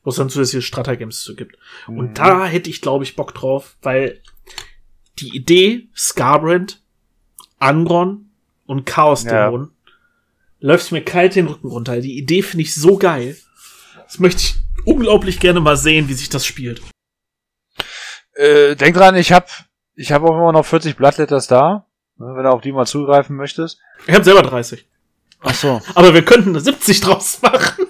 [0.04, 1.58] Wo es dann zusätzliche Stratagems zu gibt.
[1.88, 4.22] Und da hätte ich, glaube ich, Bock drauf, weil
[5.18, 6.84] die Idee, Scarbrand,
[7.58, 8.30] Angron
[8.68, 9.72] und Chaos Dämonen,
[10.60, 12.02] läuft mir kalt den Rücken runter.
[12.02, 13.36] Die Idee finde ich so geil.
[14.04, 14.56] Das möchte ich
[14.86, 16.82] unglaublich gerne mal sehen, wie sich das spielt.
[18.36, 19.50] Äh, denk dran, ich hab,
[19.96, 21.86] ich hab auch immer noch 40 Bloodletters da.
[22.18, 23.80] ne, Wenn du auf die mal zugreifen möchtest.
[24.08, 24.86] Ich habe selber 30.
[25.42, 25.82] Ach so.
[25.94, 27.86] Aber wir könnten eine 70 draus machen.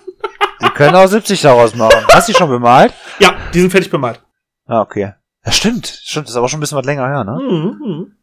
[0.59, 2.05] Wir können auch 70 daraus machen.
[2.11, 2.93] Hast du die schon bemalt?
[3.19, 4.21] Ja, die sind fertig bemalt.
[4.65, 5.13] Ah, okay.
[5.45, 5.87] Ja, stimmt.
[5.87, 7.39] Stimmt, das ist aber schon ein bisschen was länger her, ne?
[7.41, 8.15] Mhm.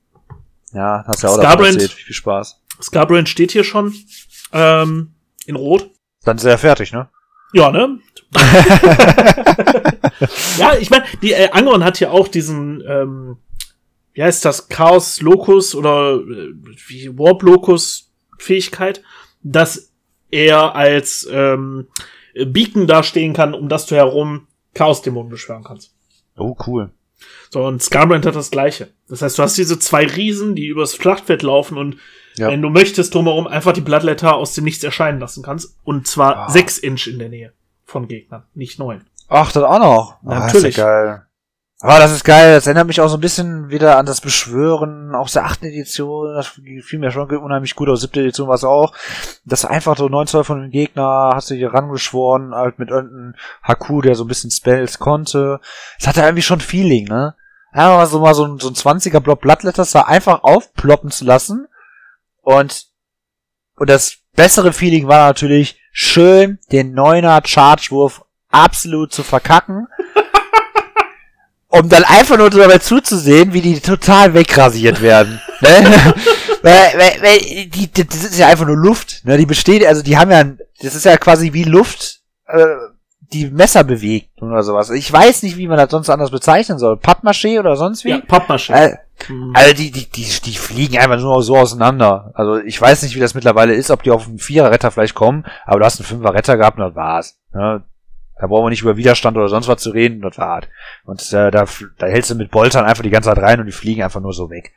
[0.72, 1.74] Ja, hast ja auch Scarbrand.
[1.74, 1.92] erzählt.
[1.92, 2.60] Viel Spaß.
[2.80, 3.94] Scarbrand steht hier schon
[4.52, 5.14] ähm,
[5.46, 5.90] in Rot.
[6.24, 7.08] Dann ist er fertig, ne?
[7.52, 7.98] Ja, ne?
[10.58, 13.36] ja, ich meine, die äh, Angron hat ja auch diesen, ähm,
[14.14, 16.52] wie heißt das, Chaos Locus oder äh,
[16.88, 19.02] wie Warp Locus Fähigkeit,
[19.42, 19.90] dass
[20.30, 21.86] er als ähm,
[22.46, 25.92] Beacon dastehen kann, um das du herum Chaos-Dämonen beschwören kannst.
[26.36, 26.90] Oh, cool.
[27.50, 28.88] So, und Scarbrand hat das gleiche.
[29.08, 31.96] Das heißt, du hast diese zwei Riesen, die übers Schlachtfeld laufen und
[32.36, 32.48] Ja.
[32.48, 35.76] wenn du möchtest, drumherum einfach die Bloodletter aus dem Nichts erscheinen lassen kannst.
[35.84, 36.48] Und zwar Ah.
[36.50, 37.52] sechs Inch in der Nähe
[37.92, 39.04] von Gegnern, nicht neun.
[39.28, 40.16] Ach, das auch noch.
[40.24, 40.70] Ah, Natürlich.
[40.70, 41.26] Ist ja geil.
[41.80, 42.54] Aber das ist geil.
[42.54, 46.32] Das erinnert mich auch so ein bisschen wieder an das Beschwören aus der achten Edition.
[46.34, 48.00] Das fiel mir schon unheimlich gut aus.
[48.00, 48.94] Siebte Edition war es auch.
[49.44, 53.34] Das einfach so 9 Zoll von dem Gegner, hast du hier rangeschworen, halt mit irgendeinem
[53.64, 55.60] Haku, der so ein bisschen Spells konnte.
[55.98, 57.34] Das hatte irgendwie schon Feeling, ne?
[57.72, 61.66] Einfach so mal so ein, so ein 20er Block Bloodletters da einfach aufploppen zu lassen.
[62.42, 62.86] Und,
[63.74, 69.86] und das bessere Feeling war natürlich schön, den Neuner Chargewurf absolut zu verkacken.
[71.68, 75.40] um dann einfach nur dabei zuzusehen, wie die total wegrasiert werden.
[75.60, 76.14] ne?
[76.62, 79.24] weil, weil, weil die, die, das ist ja einfach nur Luft.
[79.24, 79.38] Ne?
[79.38, 80.44] Die besteht, also die haben ja,
[80.82, 82.66] das ist ja quasi wie Luft, äh,
[83.32, 84.90] die Messer bewegt oder sowas.
[84.90, 86.96] Ich weiß nicht, wie man das sonst anders bezeichnen soll.
[86.96, 88.10] Pappmaché oder sonst wie?
[88.10, 88.72] Ja, Pappmaché.
[88.72, 88.96] Äh,
[89.28, 89.52] mhm.
[89.54, 92.32] Also die, die, die, die fliegen einfach nur so auseinander.
[92.34, 95.44] Also ich weiß nicht, wie das mittlerweile ist, ob die auf einen Vierer-Retter vielleicht kommen,
[95.64, 97.38] aber du hast einen Fünfer-Retter gehabt und das war's.
[97.54, 97.82] Ja,
[98.40, 100.68] da brauchen wir nicht über Widerstand oder sonst was zu reden, das war hart.
[101.04, 101.64] Und äh, da,
[101.98, 104.32] da hältst du mit Boltern einfach die ganze Zeit rein und die fliegen einfach nur
[104.32, 104.72] so weg.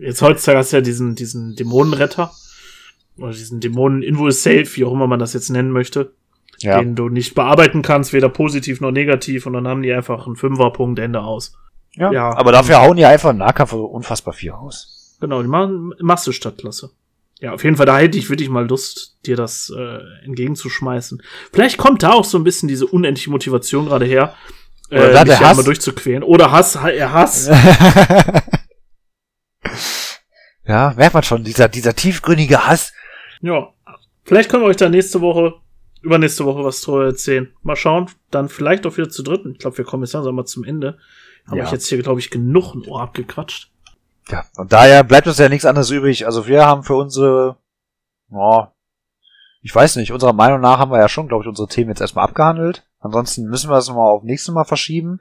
[0.00, 2.32] Jetzt heutzutage hast du ja diesen, diesen Dämonenretter.
[3.16, 6.12] Oder diesen Dämonen-Invul-Safe, wie auch immer man das jetzt nennen möchte
[6.58, 6.78] ja.
[6.78, 10.36] den du nicht bearbeiten kannst, weder positiv noch negativ, und dann haben die einfach einen
[10.36, 11.56] Fünferpunkt Ende aus.
[11.96, 12.36] Ja, ja.
[12.36, 15.16] aber dafür hauen die einfach im Nahkampf unfassbar viel aus.
[15.20, 16.90] Genau, die machen Masse Stadtklasse.
[17.40, 21.22] Ja, auf jeden Fall, da hätte ich wirklich mal Lust, dir das äh, entgegenzuschmeißen.
[21.52, 24.34] Vielleicht kommt da auch so ein bisschen diese unendliche Motivation gerade her,
[24.90, 26.22] äh, Oder äh, mich ja mal durchzuquälen.
[26.22, 27.48] Oder Hass, er Hass.
[30.66, 32.92] ja, merkt man schon, dieser, dieser tiefgründige Hass.
[33.40, 33.72] Ja,
[34.24, 35.54] vielleicht können wir euch da nächste Woche
[36.04, 37.52] übernächste Woche was drüber erzählen.
[37.62, 38.10] Mal schauen.
[38.30, 39.52] Dann vielleicht auch wieder zu dritten.
[39.52, 40.98] Ich glaube, wir kommen jetzt langsam mal zum Ende.
[41.46, 41.64] Habe ja.
[41.64, 43.70] ich jetzt hier, glaube ich, genug ein Ohr abgequatscht.
[44.30, 46.26] Ja, und daher bleibt uns ja nichts anderes übrig.
[46.26, 47.56] Also wir haben für unsere,
[48.30, 48.64] oh,
[49.60, 52.00] ich weiß nicht, unserer Meinung nach haben wir ja schon, glaube ich, unsere Themen jetzt
[52.00, 52.86] erstmal abgehandelt.
[53.00, 55.18] Ansonsten müssen wir es mal auf nächstes Mal verschieben.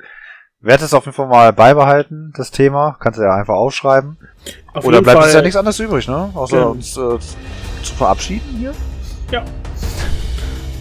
[0.59, 2.95] Werde es auf jeden Fall mal beibehalten, das Thema.
[2.99, 4.17] Kannst du ja einfach aufschreiben.
[4.73, 5.25] Auf Oder bleibt Fall.
[5.25, 6.31] uns ja nichts anderes übrig, ne?
[6.33, 6.63] Außer ja.
[6.65, 7.19] uns äh,
[7.83, 8.73] zu verabschieden hier.
[9.31, 9.43] Ja.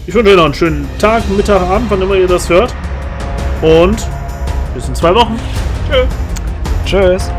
[0.04, 2.74] Ich wünsche euch noch einen schönen Tag, Mittag, Abend, wann immer ihr das hört.
[3.62, 4.04] Und
[4.74, 5.38] bis in zwei Wochen.
[5.88, 6.04] Tschö.
[6.84, 7.30] Tschüss.